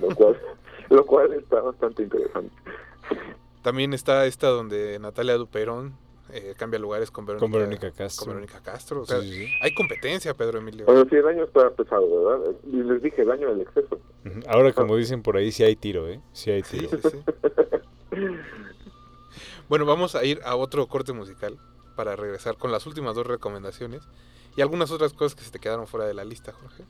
[0.00, 0.38] lo cual,
[0.90, 2.52] lo cual está bastante interesante.
[3.62, 5.94] también está esta donde Natalia Duperón
[6.32, 8.24] eh, cambia lugares con Verónica, Con Verónica Castro.
[8.26, 9.00] con Verónica Castro.
[9.02, 9.52] O sea, Sí, sí, sí.
[9.62, 10.84] hay competencia, Pedro Emilio.
[10.86, 12.52] Bueno, sí, el año está pesado, ¿verdad?
[12.70, 13.98] Y les dije, el año del exceso.
[14.48, 16.20] Ahora, como dicen por ahí, sí hay tiro, ¿eh?
[16.32, 16.90] Sí hay Sí, tiro.
[17.02, 17.24] sí, sí.
[19.68, 21.58] Bueno, vamos a ir a otro corte musical
[21.94, 24.02] para regresar con las últimas dos recomendaciones
[24.56, 26.84] y algunas otras cosas que se te quedaron fuera de la lista, Jorge.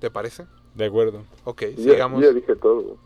[0.00, 0.46] ¿Te parece?
[0.74, 1.24] De acuerdo.
[1.44, 2.22] Ok, Ya, sigamos.
[2.22, 2.96] ya dije todo.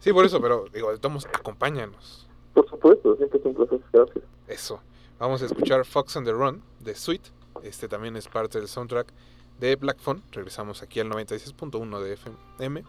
[0.00, 2.26] Sí, por eso, pero digo, Tomos, acompáñanos.
[2.54, 3.80] Por supuesto, siempre es un placer.
[3.92, 4.24] Gracias.
[4.48, 4.80] Eso.
[5.18, 7.22] Vamos a escuchar Fox on the Run de Sweet.
[7.62, 9.12] Este también es parte del soundtrack
[9.60, 10.22] de Black Phone.
[10.32, 12.82] Regresamos aquí al 96.1 de FM.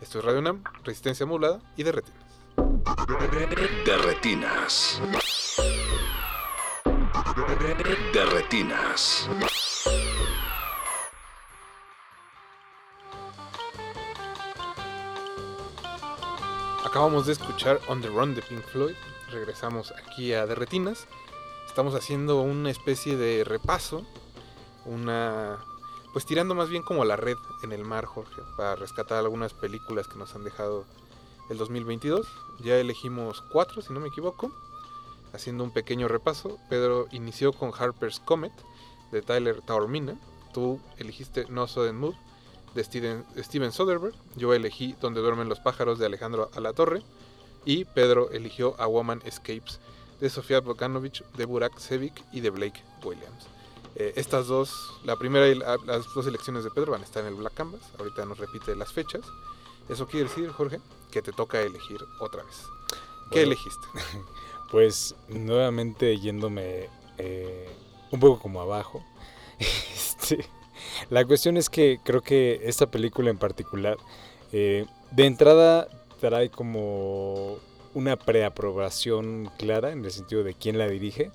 [0.00, 2.24] Esto es Radio Nam, Resistencia Modulada y de Retinas.
[3.84, 5.00] De retinas.
[7.38, 9.30] De retinas.
[16.84, 18.96] Acabamos de escuchar On the Run de Pink Floyd.
[19.30, 21.06] Regresamos aquí a De Retinas.
[21.68, 24.04] Estamos haciendo una especie de repaso.
[24.84, 25.64] Una.
[26.12, 28.42] Pues tirando más bien como la red en el mar, Jorge.
[28.56, 30.86] Para rescatar algunas películas que nos han dejado
[31.50, 32.26] el 2022.
[32.58, 34.50] Ya elegimos cuatro, si no me equivoco.
[35.32, 36.58] Haciendo un pequeño repaso.
[36.68, 38.52] Pedro inició con Harper's Comet
[39.12, 40.16] de Tyler Taormina.
[40.52, 42.14] Tú elegiste No Sudden Mood
[42.74, 44.14] de Steven, Steven Soderbergh.
[44.36, 47.02] Yo elegí Donde duermen los pájaros de Alejandro Alatorre.
[47.64, 49.80] Y Pedro eligió A Woman Escapes
[50.20, 53.46] de Sofía Bogdanovich, de Burak Sevic y de Blake Williams.
[53.94, 54.72] Eh, estas dos,
[55.04, 57.54] la primera y la- las dos elecciones de Pedro van a estar en el Black
[57.54, 57.80] Canvas.
[57.98, 59.20] Ahorita nos repite las fechas.
[59.88, 62.56] Eso quiere decir, Jorge, que te toca elegir otra vez.
[63.30, 63.52] ¿Qué Bueno.
[63.52, 63.86] elegiste?
[64.70, 67.68] Pues nuevamente yéndome eh,
[68.10, 69.04] un poco como abajo.
[70.20, 70.44] Este,
[71.10, 73.96] la cuestión es que creo que esta película en particular,
[74.52, 75.88] eh, de entrada
[76.20, 77.58] trae como
[77.94, 81.30] una preaprobación clara en el sentido de quién la dirige,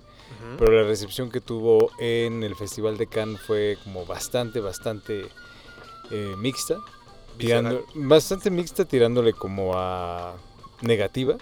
[0.59, 5.25] pero la recepción que tuvo en el Festival de Cannes fue como bastante, bastante
[6.11, 6.77] eh, mixta.
[7.37, 10.35] Tirando, bastante mixta tirándole como a
[10.81, 11.37] negativa.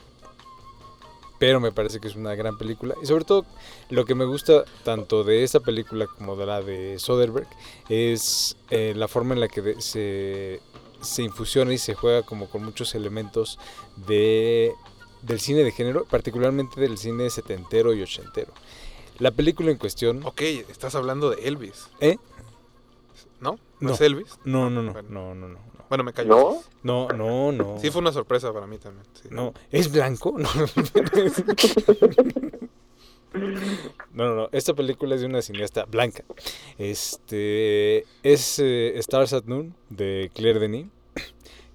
[1.41, 2.93] Pero me parece que es una gran película.
[3.01, 3.47] Y sobre todo
[3.89, 7.47] lo que me gusta tanto de esta película como de la de Soderbergh
[7.89, 10.61] es eh, la forma en la que de- se,
[11.01, 13.57] se infusiona y se juega como con muchos elementos
[14.07, 14.71] de,
[15.23, 18.53] del cine de género, particularmente del cine setentero y ochentero.
[19.17, 20.21] La película en cuestión...
[20.23, 21.87] Ok, estás hablando de Elvis.
[22.01, 22.17] ¿Eh?
[23.39, 23.53] ¿No?
[23.79, 23.93] ¿No, No.
[23.95, 24.37] es Elvis?
[24.45, 25.09] No, no, no, Bueno.
[25.09, 25.59] no, no, no.
[25.91, 25.97] No.
[25.97, 26.29] Bueno, me cayó.
[26.29, 26.57] ¿No?
[26.83, 27.77] No, no, no.
[27.79, 29.05] Sí, fue una sorpresa para mí también.
[29.13, 29.27] sí.
[29.29, 30.35] No, ¿es blanco?
[33.33, 33.45] No.
[34.13, 34.49] no, no, no.
[34.51, 36.23] Esta película es de una cineasta blanca.
[36.77, 40.87] Este es eh, Stars at Noon de Claire Denis.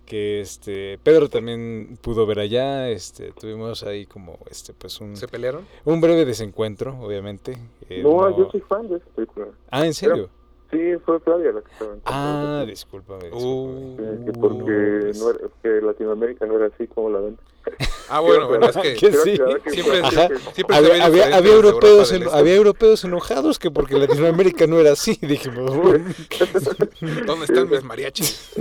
[0.05, 2.91] Que este Pedro también pudo ver allá.
[2.91, 5.67] Este tuvimos ahí como este pues un, ¿Se pelearon?
[5.85, 7.59] un breve desencuentro, obviamente.
[7.89, 9.47] Eh, No, no- yo soy fan de esa película.
[9.71, 10.31] Ah, ¿en serio?
[10.77, 13.31] Sí, fue Flavia la que estaba en Ah, discúlpame.
[13.33, 13.97] Uh.
[13.97, 14.19] discúlpame.
[14.19, 17.39] Sí, que porque no era, que Latinoamérica no era así como la ven.
[18.09, 19.37] Ah, bueno, bueno, es que Que sí.
[19.69, 20.29] siempre, Ajá.
[20.53, 22.37] siempre, Había, había- había europeos en- Este.
[22.37, 25.19] había europeos enojados que porque Latinoamérica no era así.
[25.21, 25.73] Dijimos.
[27.27, 28.53] ¿Dónde están mis mariachis?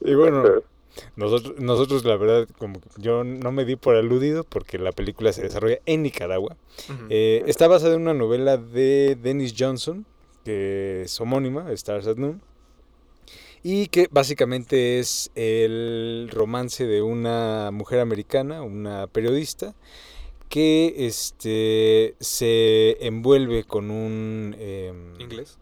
[0.00, 0.44] y bueno,
[1.16, 5.42] nosotros, nosotros la verdad, como yo no me di por aludido porque la película se
[5.42, 6.56] desarrolla en Nicaragua.
[7.08, 10.06] Eh, está basada en una novela de Dennis Johnson,
[10.44, 12.40] que es homónima, Stars at Noon,
[13.62, 19.74] y que básicamente es el romance de una mujer americana, una periodista,
[20.48, 24.54] que este, se envuelve con un...
[24.58, 25.58] em, ¿Inglés?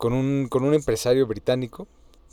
[0.00, 1.86] con un, con un empresario británico.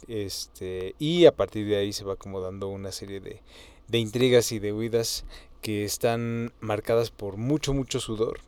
[0.07, 3.41] Este, y a partir de ahí se va como dando una serie de,
[3.87, 5.25] de intrigas y de huidas
[5.61, 8.39] que están marcadas por mucho, mucho sudor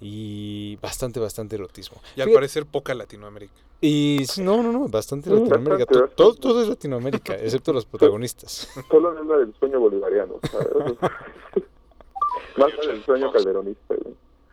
[0.00, 1.98] y bastante, bastante erotismo.
[2.16, 3.52] Y al Fíjate- parecer poca Latinoamérica.
[3.80, 5.84] y sí, no, no, no, bastante Latinoamérica.
[5.84, 6.16] bastante, To- bastante.
[6.16, 8.68] Todo, todo es Latinoamérica, excepto los protagonistas.
[8.90, 10.68] Solo es la del sueño bolivariano, ¿sabes?
[12.56, 13.94] Más del sueño calderonista.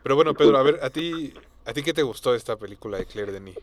[0.02, 1.32] Pero bueno, Pedro, a ver, ¿a ti,
[1.64, 3.56] ¿a ti qué te gustó de esta película de Claire Denis?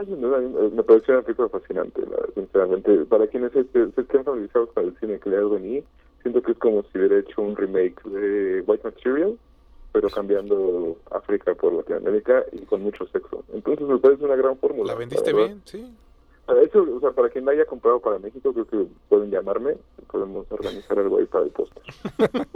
[0.00, 3.04] Una, me pareció una película fascinante, la- sinceramente.
[3.06, 5.84] Para quienes se, se, estén familiarizados con el cine de Claire Denis,
[6.22, 9.38] siento que es como si hubiera hecho un remake de White Material,
[9.92, 13.44] pero cambiando África por Latinoamérica y con mucho sexo.
[13.52, 14.92] Entonces me parece una gran fórmula.
[14.92, 15.46] ¿La vendiste verdad.
[15.48, 15.62] bien?
[15.64, 15.90] Sí.
[16.44, 19.76] Para eso, o sea, para quien la haya comprado para México, creo que pueden llamarme,
[20.10, 21.82] podemos organizar algo ahí para el póster.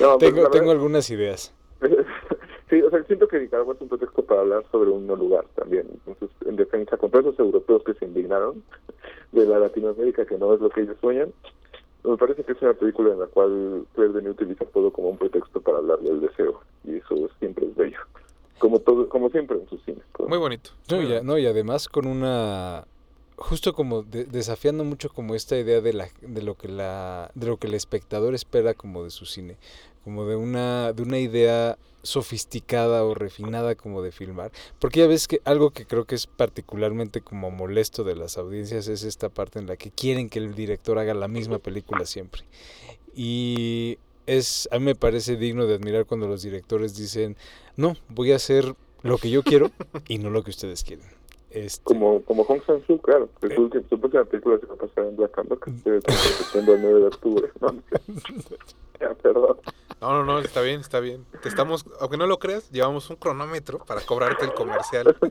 [0.00, 1.52] No, tengo, algunas ideas.
[2.70, 5.44] sí, o sea, siento que Nicaragua es un pretexto para hablar sobre un no lugar
[5.54, 5.86] también.
[5.92, 8.62] Entonces, en defensa contra esos europeos que se indignaron
[9.32, 11.32] de la Latinoamérica, que no es lo que ellos sueñan,
[12.04, 15.18] me parece que es una película en la cual Claire Denis utiliza todo como un
[15.18, 16.60] pretexto para hablar del deseo.
[16.84, 17.98] Y eso siempre es bello.
[18.58, 20.02] Como todo, como siempre en sus cines.
[20.12, 20.28] pues.
[20.28, 20.70] Muy bonito.
[20.90, 21.24] No, muy y, a- bonito.
[21.32, 22.84] no, y además con una
[23.38, 27.46] justo como de- desafiando mucho como esta idea de la de lo que la de
[27.46, 29.56] lo que el espectador espera como de su cine,
[30.04, 35.26] como de una de una idea sofisticada o refinada como de filmar, porque ya ves
[35.28, 39.58] que algo que creo que es particularmente como molesto de las audiencias es esta parte
[39.58, 42.42] en la que quieren que el director haga la misma película siempre.
[43.14, 47.36] Y es a mí me parece digno de admirar cuando los directores dicen,
[47.76, 49.70] "No, voy a hacer lo que yo quiero
[50.06, 51.17] y no lo que ustedes quieren."
[51.50, 53.28] Este, Como, como Hong Sang-soo, claro.
[53.40, 53.84] Que Eh.
[53.88, 57.00] su próxima película se va a pasar en Black Canvas, que se presentando el 9
[57.00, 57.50] de octubre.
[57.60, 57.68] No.
[59.00, 59.56] Ya, perdón.
[60.00, 61.24] No, no, no, está bien, está bien.
[61.40, 65.16] Te estamos, aunque no lo creas, llevamos un cronómetro para cobrarte el comercial.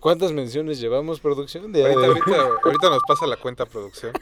[0.00, 1.70] ¿Cuántas menciones llevamos, producción?
[1.72, 4.12] De, Ahorita, de- ahorita, ahorita nos pasa la cuenta producción.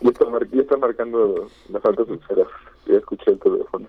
[0.00, 2.48] Ya está, mar- ya está marcando las altas esferas.
[2.86, 3.86] Ya escuché el teléfono.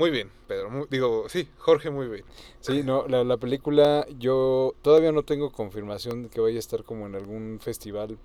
[0.00, 0.70] Muy bien, Pedro.
[0.70, 2.24] muy- digo, sí, Jorge, muy bien.
[2.60, 6.84] Sí, no, la, la película yo todavía no tengo confirmación de que vaya a estar
[6.84, 8.16] como en algún festival.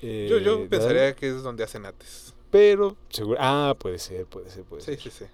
[0.00, 2.34] eh, Yo, yo pensaría que es donde hacen ates.
[2.50, 5.00] Pero, seguro, ah, puede ser, puede ser, puede Sí, ser.
[5.00, 5.24] sí, sí.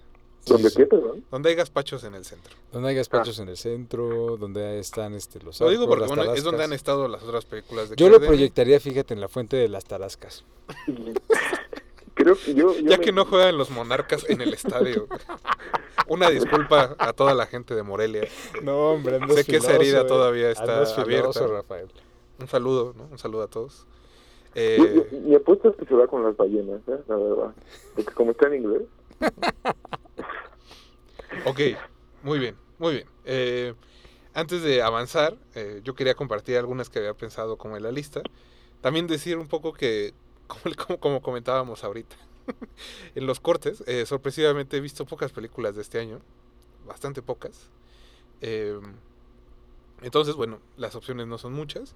[0.41, 1.23] Sí, ¿Dónde sí, sí.
[1.31, 2.55] Donde hay gazpachos en el centro.
[2.73, 6.33] Donde hay gazpachos en el centro, donde están este, los Lo digo porque las bueno,
[6.33, 8.27] es donde han estado las otras películas de Yo lo Claire Denis.
[8.37, 10.43] proyectaría, fíjate, en la fuente de las tarascas.
[12.19, 15.07] Creo que yo, yo Ya me- que no juegan los monarcas en el estadio.
[16.07, 18.27] Una disculpa a toda la gente de Morelia.
[18.61, 20.05] No, hombre, andas Sé que esa herida eh.
[20.05, 21.47] todavía está filoso, abierta.
[21.47, 21.87] Rafael.
[22.39, 23.05] Un saludo, ¿no?
[23.09, 23.87] Un saludo a todos.
[24.55, 26.97] Eh, mi apuesta es que se va con las ballenas, ¿eh?
[27.07, 27.53] la verdad.
[27.95, 28.81] Porque como está en inglés,
[31.45, 31.59] ok,
[32.23, 33.07] muy bien, muy bien.
[33.25, 33.73] Eh,
[34.33, 38.21] antes de avanzar, eh, yo quería compartir algunas que había pensado como en la lista.
[38.81, 40.13] También decir un poco que,
[40.49, 42.15] como, como, como comentábamos ahorita,
[43.15, 46.19] en los cortes, eh, sorpresivamente he visto pocas películas de este año,
[46.85, 47.69] bastante pocas.
[48.41, 48.79] Eh,
[50.01, 51.95] entonces, bueno, las opciones no son muchas.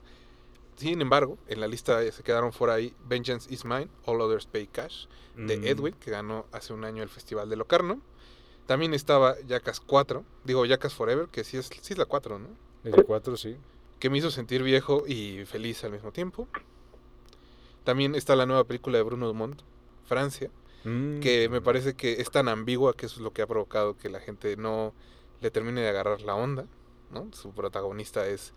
[0.76, 4.68] Sin embargo, en la lista se quedaron fuera ahí Vengeance is Mine, All Others Pay
[4.68, 5.66] Cash, de Mm.
[5.66, 8.02] Edwin, que ganó hace un año el Festival de Locarno.
[8.66, 12.48] También estaba Jackass 4, digo Jackass Forever, que sí es, sí es la 4, ¿no?
[12.84, 13.58] El 4, sí.
[14.00, 16.48] Que me hizo sentir viejo y feliz al mismo tiempo.
[17.84, 19.62] También está la nueva película de Bruno Dumont,
[20.06, 20.50] Francia,
[20.86, 21.22] Mm.
[21.22, 24.10] que me parece que es tan ambigua que eso es lo que ha provocado que
[24.10, 24.94] la gente no
[25.40, 26.66] le termine de agarrar la onda,
[27.10, 27.28] ¿no?
[27.32, 28.54] Su protagonista es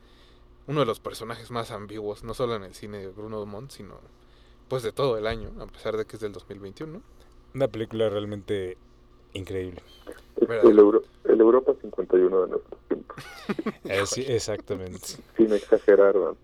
[0.66, 4.00] uno de los personajes más ambiguos, no solo en el cine de Bruno Dumont, sino
[4.68, 7.00] pues de todo el año, a pesar de que es del 2021.
[7.54, 8.76] Una película realmente
[9.32, 9.80] increíble.
[10.40, 13.16] el, Euro- el Europa 51 de nuestros tiempos.
[13.84, 14.98] Eh, sí, exactamente.
[15.36, 16.36] Sin exagerar, ¿no?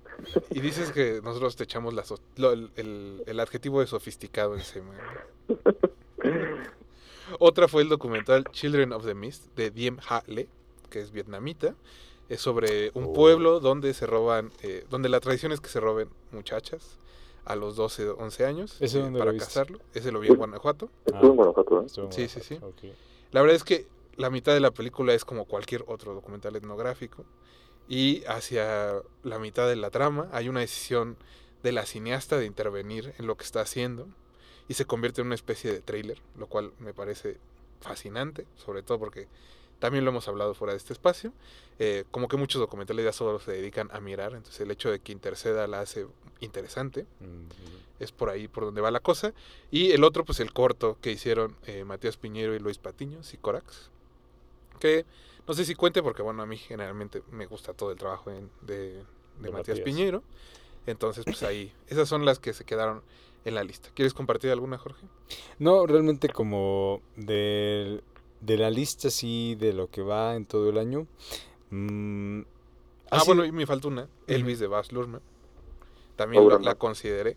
[0.51, 4.55] Y dices que nosotros te echamos la so- lo- el, el- el adjetivo de sofisticado
[4.55, 4.93] encima.
[7.39, 10.49] Otra fue el documental Children of the Mist de Diem Ha Le,
[10.91, 11.75] que es vietnamita.
[12.29, 13.12] Es sobre un Oh.
[13.12, 16.99] pueblo donde se roban, eh, donde la tradición es que se roben muchachas
[17.45, 19.81] a los 12, 11 años ¿Ese eh, para casarlo.
[19.95, 20.89] Ese lo vi en Guanajuato.
[21.05, 22.09] Estuvo en Guanajuato, ¿eh?
[22.11, 22.59] Sí, sí, sí.
[23.33, 27.25] La verdad es que la mitad de la película es como cualquier otro documental etnográfico.
[27.93, 31.18] Y hacia la mitad de la trama hay una decisión
[31.62, 34.09] de la cineasta de intervenir en lo que está haciendo.
[34.66, 37.36] Y se convierte en una especie de tráiler, lo cual me parece
[37.82, 39.28] fascinante, sobre todo porque
[39.78, 41.34] también lo hemos hablado fuera de este espacio.
[41.78, 45.01] Eh, como que muchos documentales ya solo se dedican a mirar, entonces el hecho de
[45.01, 46.07] que interceda la hace
[46.40, 47.05] interesante
[48.01, 49.34] es por ahí por donde va la cosa.
[49.70, 53.90] Y el otro, pues el corto que hicieron eh, Matías Piñero y Luis Patiño, Sicorax.
[54.83, 55.07] Que
[55.47, 58.51] no sé si cuente porque, bueno, a mí generalmente me gusta todo el trabajo en-
[58.62, 59.05] de, de
[59.39, 59.80] De Matías Matías.
[59.85, 60.22] Piñero.
[60.87, 63.03] Entonces, pues ahí, esas son las que se quedaron
[63.45, 63.91] en la lista.
[63.95, 65.07] ¿Quieres compartir alguna, Jorge?
[65.61, 68.03] No, realmente como de,
[68.41, 71.07] de la lista así de lo que va en todo el año.
[71.70, 72.41] mm,
[73.11, 75.20] Ah, sido- bueno, y me falta una, Elvis de Baz Luhrmann.
[76.16, 77.37] También Obra la, la consideré.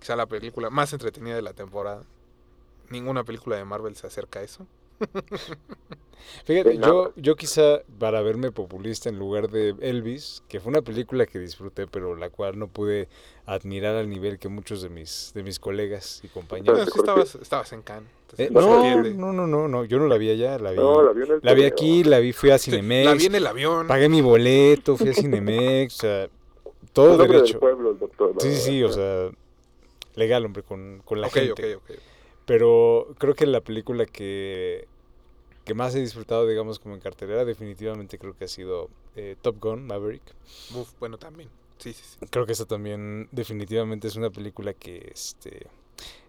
[0.00, 2.04] Quizá la película más entretenida de la temporada.
[2.90, 4.66] Ninguna película de Marvel se acerca a eso.
[6.44, 11.26] Fíjate, yo, yo quizá para verme populista en lugar de Elvis, que fue una película
[11.26, 13.08] que disfruté, pero la cual no pude
[13.46, 16.80] admirar al nivel que muchos de mis, de mis colegas y Pero compañeros.
[16.86, 18.10] es que estabas, estabas en Cannes.
[18.36, 18.60] Eh, no,
[19.14, 21.32] no, no, no, no, yo no la vi allá, la vi, No, la vi en
[21.32, 21.68] el la vi torneo.
[21.68, 23.86] aquí, la vi, fui a Sí, Cinemex, La vi en el avión.
[23.86, 26.28] pagué mi boleto, fui a Cinemex, o sea,
[26.92, 27.52] todo El derecho.
[27.54, 28.34] del pueblo, el doctor.
[28.34, 29.30] la Sí, sí, sí, o sea,
[30.14, 31.74] legal, hombre, con, con la ok, gente.
[31.76, 31.98] ok, ok.
[32.48, 34.88] Pero creo que la película que,
[35.64, 39.58] que más he disfrutado, digamos, como en cartelera, definitivamente creo que ha sido eh, Top
[39.60, 40.22] Gun, Maverick.
[40.74, 41.50] Uf, bueno, también.
[41.78, 42.26] Sí, sí, sí.
[42.30, 45.66] Creo que esta también definitivamente es una película que, este,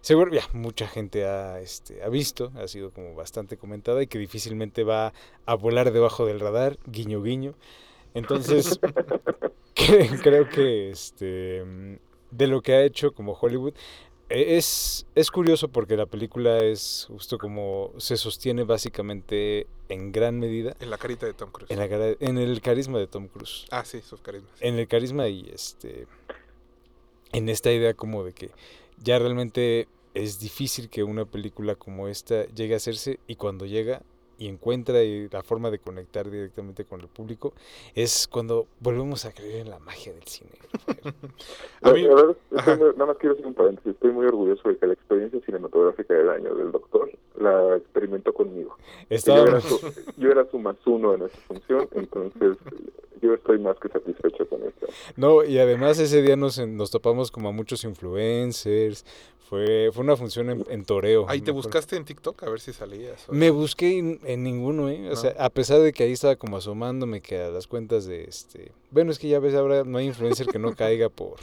[0.02, 4.18] seguro, ya, mucha gente ha, este, ha visto, ha sido como bastante comentada y que
[4.18, 5.12] difícilmente va
[5.46, 7.54] a volar debajo del radar, guiño, guiño.
[8.14, 8.80] Entonces,
[9.74, 11.64] cre- creo que, este,
[12.30, 13.74] de lo que ha hecho como Hollywood,
[14.30, 20.76] es, es curioso porque la película es justo como se sostiene básicamente en gran medida
[20.80, 21.70] En la carita de Tom Cruise.
[21.70, 21.86] en, la
[22.20, 24.52] en el carisma de Tom Cruise Ah, sí, sus carismas.
[24.60, 26.06] en el carisma y este
[27.32, 28.50] en esta idea como de que
[29.02, 34.02] ya realmente es difícil que una película como esta llegue a hacerse y cuando llega
[34.40, 34.96] y encuentra
[35.30, 37.52] la forma de conectar directamente con el público
[37.94, 40.50] es cuando volvemos a creer en la magia del cine.
[41.82, 42.34] A mí- verdad,
[42.78, 43.92] muy- nada más quiero hacer un paréntesis.
[43.92, 48.76] Estoy muy orgulloso de que la experiencia cinematográfica del año del doctor la experimentó conmigo.
[48.78, 52.56] Yo era, Estábamos, su, yo era su más uno en esa función, entonces
[53.22, 54.86] yo estoy más que satisfecho con esto.
[55.16, 59.04] no, y además ese día nos, nos topamos como a muchos influencers,
[59.50, 61.26] fue, fue una función en, en toreo.
[61.28, 63.28] Ahí te buscaste en TikTok a ver si salías.
[63.28, 65.08] o- Me busqué en, en ninguno, ¿eh?
[65.08, 65.16] O No.
[65.16, 68.70] sea, a pesar de que ahí estaba como asomándome que a las cuentas de este...
[68.92, 71.34] Bueno, es que ya ves, ahora no hay influencer que no caiga por...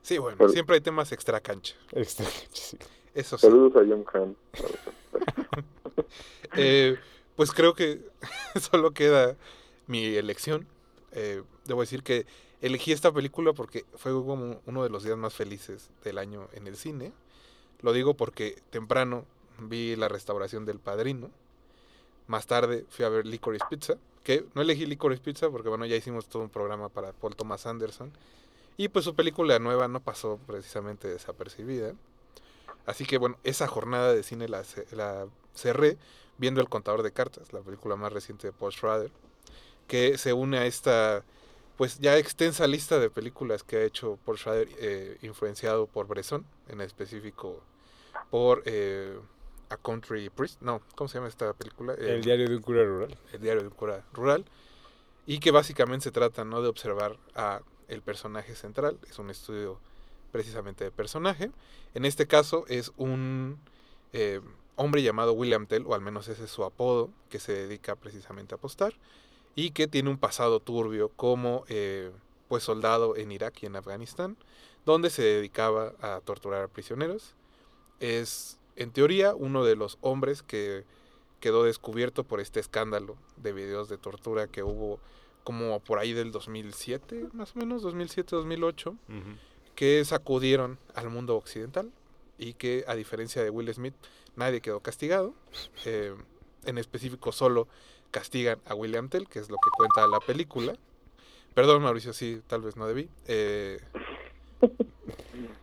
[0.00, 1.74] Sí, bueno, Pero- siempre hay temas extra cancha.
[1.92, 2.78] extra- sí.
[3.14, 3.46] Eso sí.
[3.46, 4.34] Saludos a John Hamm.
[6.56, 6.96] Eh,
[7.34, 8.00] pues creo que
[8.60, 9.36] solo queda
[9.86, 10.66] mi elección.
[11.12, 12.24] Eh, debo decir que
[12.60, 16.66] elegí esta película porque fue como uno de los días más felices del año en
[16.66, 17.12] el cine.
[17.80, 19.24] Lo digo porque temprano
[19.58, 21.30] vi la restauración del Padrino.
[22.26, 23.94] Más tarde fui a ver Licorice Pizza,
[24.24, 27.66] que no elegí Licorice Pizza porque bueno, ya hicimos todo un programa para Paul Thomas
[27.66, 28.12] Anderson.
[28.76, 31.94] Y pues su película nueva no pasó precisamente desapercibida.
[32.84, 35.96] Así que bueno, esa jornada de cine la, la cerré
[36.38, 39.10] viendo El Contador de Cartas, la película más reciente de Paul Schrader,
[39.88, 41.24] que se une a esta
[41.76, 46.46] pues ya extensa lista de películas que ha hecho Paul Schrader, eh, influenciado por Bresson,
[46.68, 47.62] en específico
[48.30, 49.18] por eh,
[49.68, 51.94] A Country Priest, no, ¿cómo se llama esta película?
[51.94, 53.18] Eh, El diario de un cura rural.
[53.32, 54.44] el diario de un cura rural
[55.26, 59.78] y que básicamente se trata no de observar a el personaje central es un estudio
[60.32, 61.50] precisamente de personaje
[61.94, 63.58] en este caso es un
[64.12, 64.40] eh,
[64.76, 68.54] hombre llamado William Tell o al menos ese es su apodo que se dedica precisamente
[68.54, 68.94] a apostar
[69.56, 72.12] y que tiene un pasado turbio como eh,
[72.46, 74.36] pues soldado en Irak y en Afganistán
[74.84, 77.34] donde se dedicaba a torturar a prisioneros
[77.98, 80.84] es en teoría uno de los hombres que
[81.40, 85.00] quedó descubierto por este escándalo de videos de tortura que hubo
[85.44, 88.96] como por ahí del 2007, más o menos, 2007-2008,
[89.76, 91.92] que sacudieron al mundo occidental
[92.36, 93.94] y que a diferencia de Will Smith,
[94.34, 95.34] nadie quedó castigado.
[95.84, 96.16] Eh,
[96.64, 97.68] en específico solo
[98.10, 100.74] castigan a William Tell, que es lo que cuenta la película.
[101.54, 103.08] Perdón, Mauricio, sí, tal vez no debí.
[103.26, 103.80] Eh,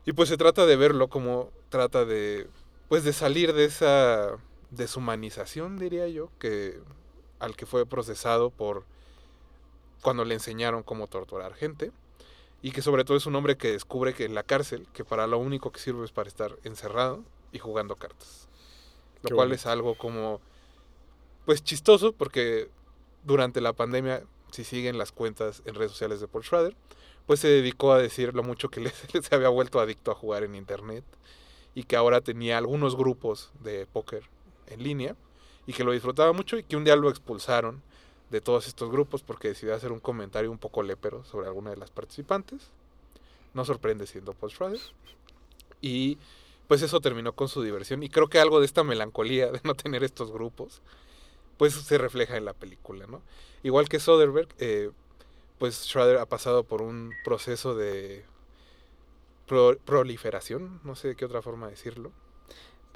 [0.06, 2.48] y pues se trata de verlo como trata de,
[2.90, 4.38] pues de salir de esa
[4.72, 6.80] deshumanización, diría yo, que
[7.40, 8.86] al que fue procesado por
[10.02, 11.92] cuando le enseñaron cómo torturar gente
[12.62, 15.28] y que sobre todo es un hombre que descubre que en la cárcel, que para
[15.28, 18.48] lo único que sirve es para estar encerrado y jugando cartas.
[19.22, 20.42] Lo Qué cual es algo como
[21.46, 22.70] pues chistoso porque
[23.24, 26.76] durante la pandemia, si siguen las cuentas en redes sociales de Paul Schrader,
[27.26, 30.44] pues se dedicó a decir lo mucho que le, se había vuelto adicto a jugar
[30.44, 31.04] en internet
[31.76, 34.24] y que ahora tenía algunos grupos de póker
[34.68, 35.16] en línea
[35.66, 37.82] y que lo disfrutaba mucho y que un día lo expulsaron
[38.30, 41.78] de todos estos grupos porque decidió hacer un comentario un poco lépero sobre alguna de
[41.78, 42.70] las participantes.
[43.54, 44.80] No sorprende siendo Paul Schrader.
[45.82, 46.18] Y
[46.68, 49.76] pues eso terminó con su diversión y creo que algo de esta melancolía de no
[49.76, 50.82] tener estos grupos
[51.58, 53.22] pues se refleja en la película, ¿no?
[53.64, 54.90] Igual que Soderbergh, eh,
[55.60, 58.24] pues Schrader ha pasado por un proceso de
[59.48, 62.12] pro- proliferación, no sé de qué otra forma decirlo.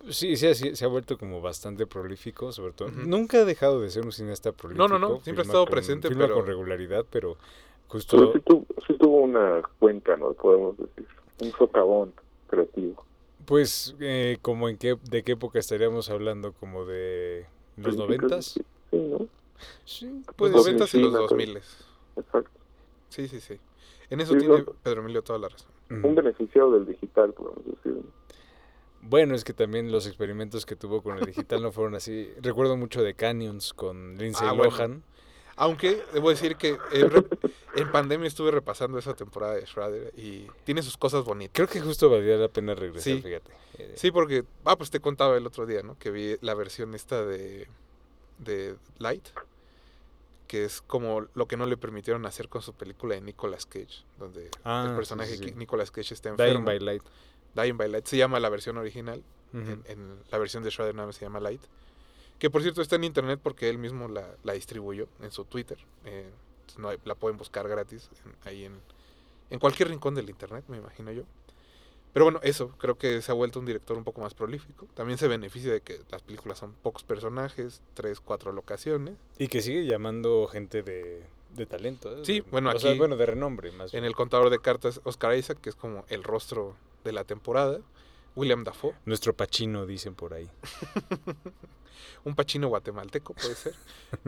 [0.10, 2.90] Sí, sí, sí, se ha vuelto como bastante prolífico, sobre todo.
[2.92, 4.88] Nunca ha dejado de ser un cineasta prolífico.
[4.88, 7.38] no, no, siempre ha estado con- presente, pero- con regularidad, pero
[7.92, 10.34] sí tuvo, sí tuvo una cuenca, ¿no?
[10.34, 11.08] Podemos decir.
[11.40, 12.14] Un socavón
[12.48, 13.04] creativo.
[13.46, 16.52] Pues, eh, como en qué, ¿de qué época estaríamos hablando?
[16.54, 17.46] ¿Como de
[17.78, 18.60] los noventas?
[18.92, 19.28] Sí, ¿no?
[19.86, 20.66] Sí, Pues los.
[20.66, 21.28] 90 y los acuerdo.
[21.30, 21.58] 2000.
[22.18, 22.50] Exacto.
[23.10, 23.60] Sí, sí, sí.
[24.10, 24.66] En eso Sí, tiene no.
[24.84, 25.70] Pedro Emilio toda la razón.
[25.90, 27.94] Un beneficiado del digital, podemos decir.
[27.94, 28.04] ¿no?
[29.02, 32.30] Bueno, es que también los experimentos que tuvo con el digital no fueron así.
[32.42, 34.72] Recuerdo mucho de Canyons con Lindsay Ah, bueno.
[34.72, 35.04] Lohan.
[35.56, 36.78] Aunque debo decir que
[37.78, 41.54] en pandemia estuve repasando esa temporada de Schrader y tiene sus cosas bonitas.
[41.54, 43.22] Creo que justo valía la pena regresar, Sí.
[43.22, 43.52] fíjate.
[43.78, 45.98] Eh, Sí, porque, ah, pues te contaba el otro día, ¿no?
[46.00, 47.68] Que vi la versión esta de,
[48.40, 49.28] de Light,
[50.48, 54.04] que es como lo que no le permitieron hacer con su película de Nicolas Cage,
[54.18, 56.66] donde Ah, el sí, personaje sí, Nicolas Cage está Dying enfermo.
[56.66, 57.04] by Light.
[57.56, 59.24] Dying by Light se llama la versión original,
[59.54, 61.62] en, en la versión de Schrader nada más se llama Light,
[62.40, 65.78] que por cierto está en internet porque él mismo la, la distribuyó en su Twitter,
[66.06, 66.30] eh,
[66.78, 68.80] no hay- la pueden buscar gratis en- ahí en,
[69.50, 71.24] en cualquier rincón del internet, me imagino yo.
[72.14, 74.88] Pero bueno, eso, creo que se ha vuelto un director un poco más prolífico.
[74.96, 79.16] También se beneficia de que las películas son pocos personajes, tres, cuatro locaciones.
[79.38, 81.24] Y que sigue llamando gente de,
[81.56, 82.12] de talento.
[82.18, 82.22] ¿eh?
[82.26, 84.06] Sí, bueno, o sea, aquí- bueno, de renombre, más En bien.
[84.06, 87.82] el contador de cartas, Oscar Isaac, que es como el rostro de la temporada.
[88.38, 90.48] William Dafoe, Nuestro Pachino, dicen por ahí.
[92.24, 93.74] un pachino guatemalteco, puede ser.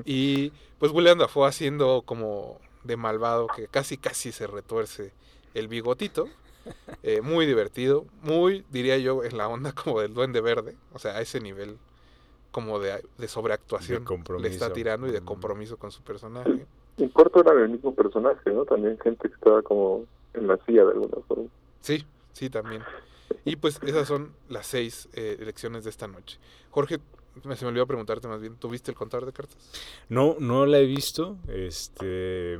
[0.05, 5.11] Y pues William Dafoe haciendo como de malvado, que casi casi se retuerce
[5.53, 6.27] el bigotito.
[7.03, 11.15] Eh, muy divertido, muy, diría yo, en la onda como del duende verde, o sea,
[11.17, 11.77] a ese nivel
[12.51, 14.47] como de, de sobreactuación De compromiso.
[14.49, 15.25] le está tirando y de Mm.
[15.25, 16.65] compromiso con su personaje.
[16.97, 18.65] En corto eran el mismo personaje, ¿no?
[18.65, 21.45] También gente que estaba como en la silla de alguna forma.
[21.81, 22.83] Sí, sí, también.
[23.45, 26.37] Y pues esas son las seis eh, elecciones de esta noche.
[26.71, 26.99] Jorge,
[27.43, 29.57] me- se me olvidó preguntarte más bien, ¿tuviste el contador de cartas?
[30.09, 32.59] No, no la he visto, este,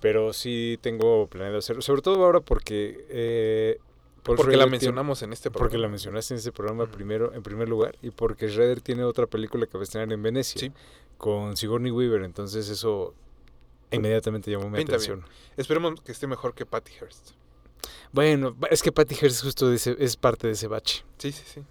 [0.00, 3.06] pero sí tengo planeado hacerlo, sobre todo ahora porque...
[3.08, 3.78] eh,
[4.22, 5.68] Paul Porque la tiene- mencionamos en este programa.
[5.68, 9.26] Porque la mencionaste en este programa primero, en primer lugar, y porque Schrader tiene otra
[9.26, 10.72] película que va a estrenar en Venecia Sí.
[11.18, 13.12] con Sigourney Weaver, entonces eso
[13.90, 15.12] inmediatamente llamó mi Pinta bien.
[15.12, 15.24] atención.
[15.58, 17.32] Esperemos que esté mejor que Patty Hearst.
[18.12, 21.04] Bueno, es que Patty Hearst justo ese- es parte de ese bache.
[21.18, 21.62] Sí, sí, sí.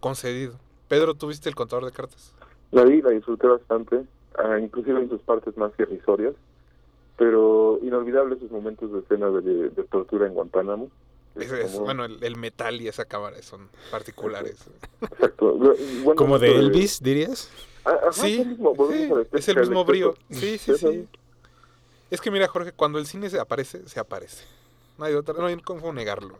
[0.00, 0.58] Concedido.
[0.88, 2.32] Pedro, ¿tuviste el contador de cartas?
[2.72, 4.02] La vi, la disfruté bastante,
[4.38, 6.34] ah, inclusive en sus partes más irrisorias,
[7.16, 10.90] pero inolvidables sus momentos de escena de, de tortura en Guantánamo.
[11.36, 14.56] Es- es- como- bueno, el, el metal y esa cámara son particulares.
[15.00, 15.58] Exacto.
[16.16, 17.50] Como de Elvis, dirías.
[17.84, 20.14] Ajá, Sí, es el mismo, sí, es el mismo brío.
[20.30, 21.06] Sí, sí, sí.
[22.10, 24.44] Es que mira, Jorge, cuando el cine se aparece, se aparece.
[24.98, 26.34] No hay otra, no hay cómo negarlo.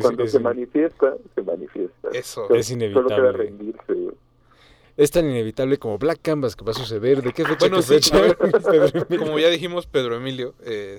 [0.00, 2.08] Cuando se manifiesta, se manifiesta.
[2.12, 2.46] Eso.
[2.46, 3.32] Solo- Es Solo queda inevitable.
[3.32, 3.94] rendirse.
[4.94, 7.22] Es tan inevitable como Black Canvas que va a suceder.
[7.22, 7.56] ¿De qué fecha?
[7.60, 8.20] Bueno, qué sí, fecha?
[8.20, 8.36] ver.
[9.18, 10.98] Como ya dijimos, Pedro Emilio, eh,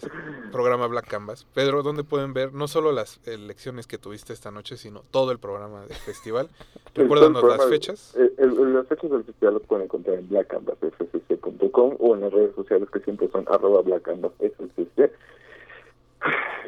[0.52, 1.46] programa Black Canvas.
[1.54, 5.38] Pedro, ¿dónde pueden ver no solo las elecciones que tuviste esta noche, sino todo el
[5.38, 6.50] programa del festival?
[6.96, 8.16] Recuérdanos programa las fechas.
[8.16, 12.56] el- el- las fechas del festival los pueden encontrar en blackcanvasfcc.com o en las redes
[12.56, 15.12] sociales que siempre son arroba blackcanvasfcc.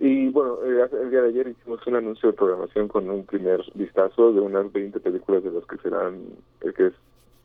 [0.01, 3.63] Y bueno, eh, el día de ayer hicimos un anuncio de programación con un primer
[3.73, 6.21] vistazo de unas 20 películas de las que serán,
[6.61, 6.93] eh, que es,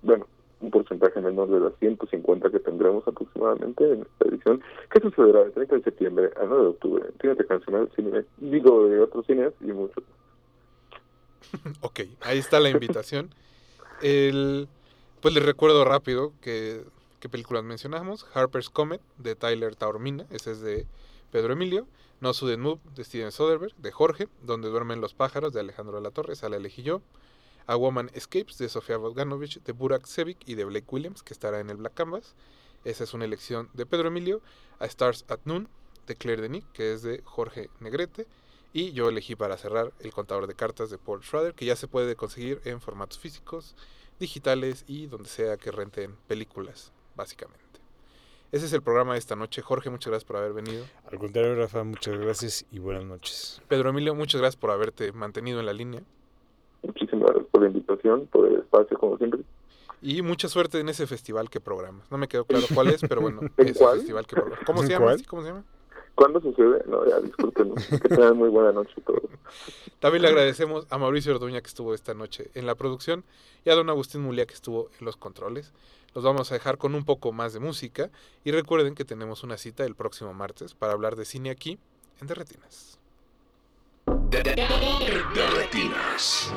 [0.02, 0.26] bueno,
[0.60, 5.52] un porcentaje menor de las 150 que tendremos aproximadamente en esta edición, que sucederá del
[5.52, 7.04] 30 de septiembre al 9 de octubre.
[7.20, 10.02] Tienes Nacional, cine, digo, de otros cines y mucho.
[11.80, 13.30] Ok, ahí está la invitación.
[14.02, 14.68] El,
[15.20, 16.82] pues les recuerdo rápido que
[17.18, 18.26] qué películas mencionamos.
[18.34, 20.86] Harper's Comet de Tyler Taormina, ese es de
[21.30, 21.86] Pedro Emilio.
[22.20, 24.28] No Sudden Move de Steven Soderbergh, de Jorge.
[24.42, 27.02] Donde duermen los pájaros de Alejandro de la Torre, esa la elegí yo.
[27.66, 31.60] A Woman Escapes de Sofía Bogdanovich, de Burak Sevic y de Blake Williams, que estará
[31.60, 32.34] en el Black Canvas.
[32.84, 34.42] Esa es una elección de Pedro Emilio.
[34.78, 35.68] A Stars at Noon
[36.06, 38.26] de Claire Denis, que es de Jorge Negrete.
[38.72, 41.88] Y yo elegí para cerrar el contador de cartas de Paul Schrader, que ya se
[41.88, 43.74] puede conseguir en formatos físicos,
[44.18, 47.69] digitales y donde sea que renten películas, básicamente.
[48.52, 49.62] Ese es el programa de esta noche.
[49.62, 50.84] Jorge, muchas gracias por haber venido.
[51.10, 53.62] Al contrario, Rafa, muchas gracias y buenas noches.
[53.68, 56.02] Pedro Emilio, muchas gracias por haberte mantenido en la línea.
[56.82, 59.40] Muchísimas gracias por la invitación, por el espacio, como siempre.
[60.02, 62.10] Y mucha suerte en ese festival que programas.
[62.10, 63.98] No me quedó claro cuál es, pero bueno, ¿En ese cuál?
[63.98, 64.64] festival que programas.
[64.66, 65.16] ¿Cómo se ¿En llama?
[65.18, 65.24] ¿Sí?
[65.24, 65.64] ¿Cómo se llama?
[66.16, 66.82] ¿Cuándo sucede?
[66.86, 67.72] No, ya disculpen.
[68.02, 69.22] que tengan muy buena noche todos.
[70.00, 73.22] También le agradecemos a Mauricio Orduña que estuvo esta noche en la producción
[73.64, 75.72] y a don Agustín Mulia que estuvo en los controles.
[76.14, 78.10] Los vamos a dejar con un poco más de música
[78.44, 81.78] y recuerden que tenemos una cita el próximo martes para hablar de cine aquí
[82.20, 82.98] en Derretinas.
[84.30, 84.42] De
[85.56, 86.52] retinas.